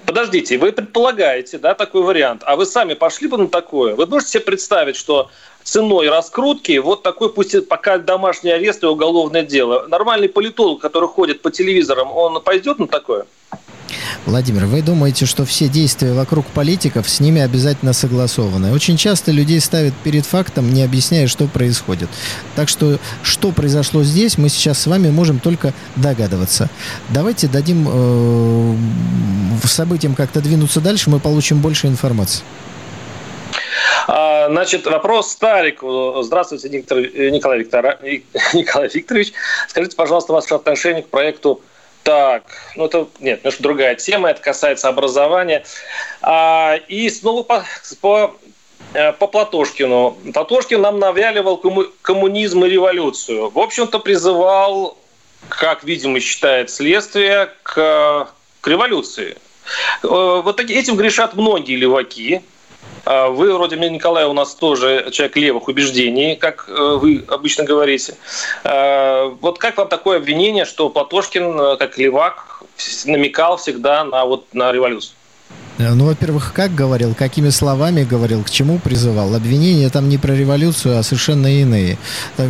Подождите, 0.05 0.57
вы 0.59 0.71
предполагаете, 0.73 1.59
да, 1.59 1.75
такой 1.75 2.03
вариант, 2.03 2.43
а 2.45 2.55
вы 2.55 2.65
сами 2.65 2.95
пошли 2.95 3.27
бы 3.27 3.39
на 3.39 3.49
такое? 3.49 3.97
Вы 3.97 4.07
можете 4.07 4.33
себе 4.33 4.43
представить, 4.43 4.95
что 4.95 5.31
ценой 5.65 6.09
раскрутки 6.09 6.79
вот 6.79 7.03
такой, 7.03 7.33
пусть 7.33 7.69
пока 7.69 7.99
домашний 7.99 8.51
арест 8.51 8.85
и 8.85 8.87
уголовное 8.87 9.43
дело. 9.43 9.87
Нормальный 9.89 10.29
политолог, 10.29 10.81
который 10.81 11.09
ходит 11.09 11.43
по 11.43 11.51
телевизорам, 11.51 12.13
он 12.13 12.41
пойдет 12.41 12.79
на 12.79 12.87
такое? 12.87 13.27
Владимир, 14.25 14.67
вы 14.67 14.83
думаете, 14.83 15.27
что 15.27 15.45
все 15.45 15.69
действия 15.69 16.13
вокруг 16.13 16.47
политиков 16.47 17.09
с 17.09 17.21
ними 17.21 17.41
обязательно 17.41 17.93
согласованы? 17.93 18.73
Очень 18.73 18.97
часто 18.97 19.31
людей 19.31 19.61
ставят 19.61 19.95
перед 19.95 20.27
фактом, 20.27 20.73
не 20.73 20.83
объясняя, 20.83 21.27
что 21.27 21.47
происходит. 21.47 22.09
Так 22.55 22.69
что, 22.69 22.99
что 23.23 23.53
произошло 23.53 24.03
здесь, 24.03 24.39
мы 24.39 24.49
сейчас 24.49 24.79
с 24.81 24.87
вами 24.87 25.11
можем 25.11 25.39
только 25.39 25.73
догадываться. 25.97 26.69
Давайте 27.11 27.49
дадим 27.49 27.87
э, 27.89 28.77
событиям 29.65 30.15
как-то 30.15 30.41
двинуться 30.41 30.81
дальше, 30.81 31.11
мы 31.11 31.21
получим 31.21 31.61
больше 31.61 31.87
информации. 31.87 32.43
А, 34.09 34.49
Значит, 34.49 34.87
вопрос 34.87 35.31
Старику. 35.33 36.23
Здравствуйте, 36.23 36.69
э, 36.69 36.71
Николай 37.31 37.59
Викторович. 37.59 39.33
Скажите, 39.69 39.97
пожалуйста, 39.97 40.33
ваше 40.33 40.55
отношение 40.55 41.03
к 41.03 41.09
проекту 41.09 41.61
Так, 42.07 42.45
ну 42.77 42.85
это 42.85 43.09
нет, 43.19 43.41
немножко 43.41 43.65
другая 43.65 43.97
тема, 43.97 44.31
это 44.31 44.41
касается 44.41 44.89
образования. 44.89 45.65
А, 46.23 46.77
и 46.87 47.11
снова 47.11 47.43
по, 47.43 47.65
по, 48.01 48.37
э, 48.95 49.13
по 49.13 49.27
Платошкину. 49.27 50.17
Платошкин 50.33 50.81
нам 50.81 51.01
навяливал 51.01 51.61
коммунизм 52.03 52.65
и 52.65 52.69
революцию. 52.69 53.51
В 53.51 53.59
общем-то, 53.59 53.99
призывал, 53.99 54.97
как, 55.49 55.83
видимо, 55.83 56.21
считает 56.21 56.71
следствие, 56.71 57.51
к, 57.65 58.29
к 58.61 58.69
революции. 58.69 59.37
Э, 60.05 60.43
вот 60.45 60.61
этим 60.61 60.95
грешат 60.95 61.35
многие 61.35 61.75
леваки. 61.75 62.41
А 63.07 63.29
вы, 63.29 63.55
вроде 63.55 63.77
меня, 63.77 63.89
Николай, 63.89 64.25
у 64.25 64.33
нас 64.33 64.55
тоже 64.55 65.11
человек 65.13 65.37
левых 65.37 65.69
убеждений, 65.69 66.35
как 66.35 66.69
э, 66.69 66.99
вы 67.01 67.25
обычно 67.29 67.63
говорите. 67.63 68.17
А, 68.65 69.29
вот 69.41 69.59
как 69.59 69.77
вам 69.77 69.89
такое 69.89 70.19
обвинение, 70.19 70.65
что 70.65 70.91
Платошкин, 70.91 71.61
э, 71.61 71.77
как 71.77 71.97
левак, 71.99 72.63
намекал 73.05 73.59
всегда 73.59 74.03
на, 74.03 74.25
вот, 74.25 74.53
на 74.53 74.73
революцию? 74.73 75.15
Э, 75.79 75.95
ну, 75.95 76.07
во-первых, 76.07 76.53
как 76.55 76.75
говорил, 76.75 77.15
какими 77.15 77.51
словами 77.51 78.05
говорил, 78.05 78.43
к 78.43 78.51
чему 78.51 78.79
призывал. 78.79 79.35
Обвинения 79.35 79.89
там 79.89 80.09
не 80.09 80.19
про 80.19 80.33
революцию, 80.33 80.99
а 80.99 81.03
совершенно 81.03 81.47
иные. 81.47 81.99
Так, 82.37 82.49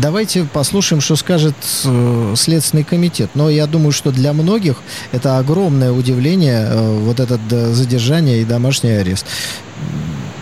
давайте 0.00 0.44
послушаем, 0.44 1.00
что 1.00 1.16
скажет 1.16 1.54
э, 1.84 2.34
Следственный 2.36 2.84
комитет. 2.84 3.30
Но 3.34 3.50
я 3.50 3.66
думаю, 3.66 3.92
что 3.92 4.10
для 4.10 4.32
многих 4.32 4.76
это 5.12 5.38
огромное 5.38 5.92
удивление, 5.92 6.66
э, 6.68 6.98
вот 7.00 7.20
это 7.20 7.38
задержание 7.72 8.42
и 8.42 8.44
домашний 8.44 8.90
арест. 8.90 9.26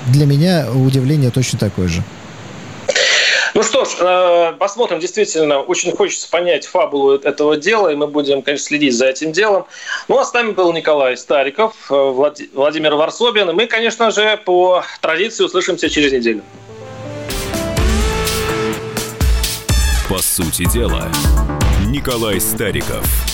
Для 0.08 0.26
меня 0.26 0.66
удивление 0.72 1.30
точно 1.30 1.58
такое 1.58 1.88
же. 1.88 2.02
Ну 3.54 3.62
что 3.62 3.84
ж, 3.84 3.88
э, 4.00 4.52
посмотрим. 4.58 4.98
Действительно, 4.98 5.60
очень 5.60 5.96
хочется 5.96 6.28
понять 6.28 6.66
фабулу 6.66 7.14
этого 7.14 7.56
дела, 7.56 7.88
и 7.88 7.94
мы 7.94 8.08
будем, 8.08 8.42
конечно, 8.42 8.66
следить 8.66 8.96
за 8.96 9.06
этим 9.06 9.30
делом. 9.30 9.66
Ну, 10.08 10.18
а 10.18 10.24
с 10.24 10.32
нами 10.32 10.50
был 10.50 10.72
Николай 10.72 11.16
Стариков, 11.16 11.72
э, 11.88 11.94
Владимир 11.94 12.94
Варсобин, 12.96 13.50
и 13.50 13.52
мы, 13.52 13.66
конечно 13.66 14.10
же, 14.10 14.40
по 14.44 14.82
традиции 15.00 15.44
услышимся 15.44 15.88
через 15.88 16.12
неделю. 16.12 16.42
По 20.08 20.18
сути 20.18 20.68
дела, 20.70 21.08
Николай 21.86 22.40
Стариков. 22.40 23.33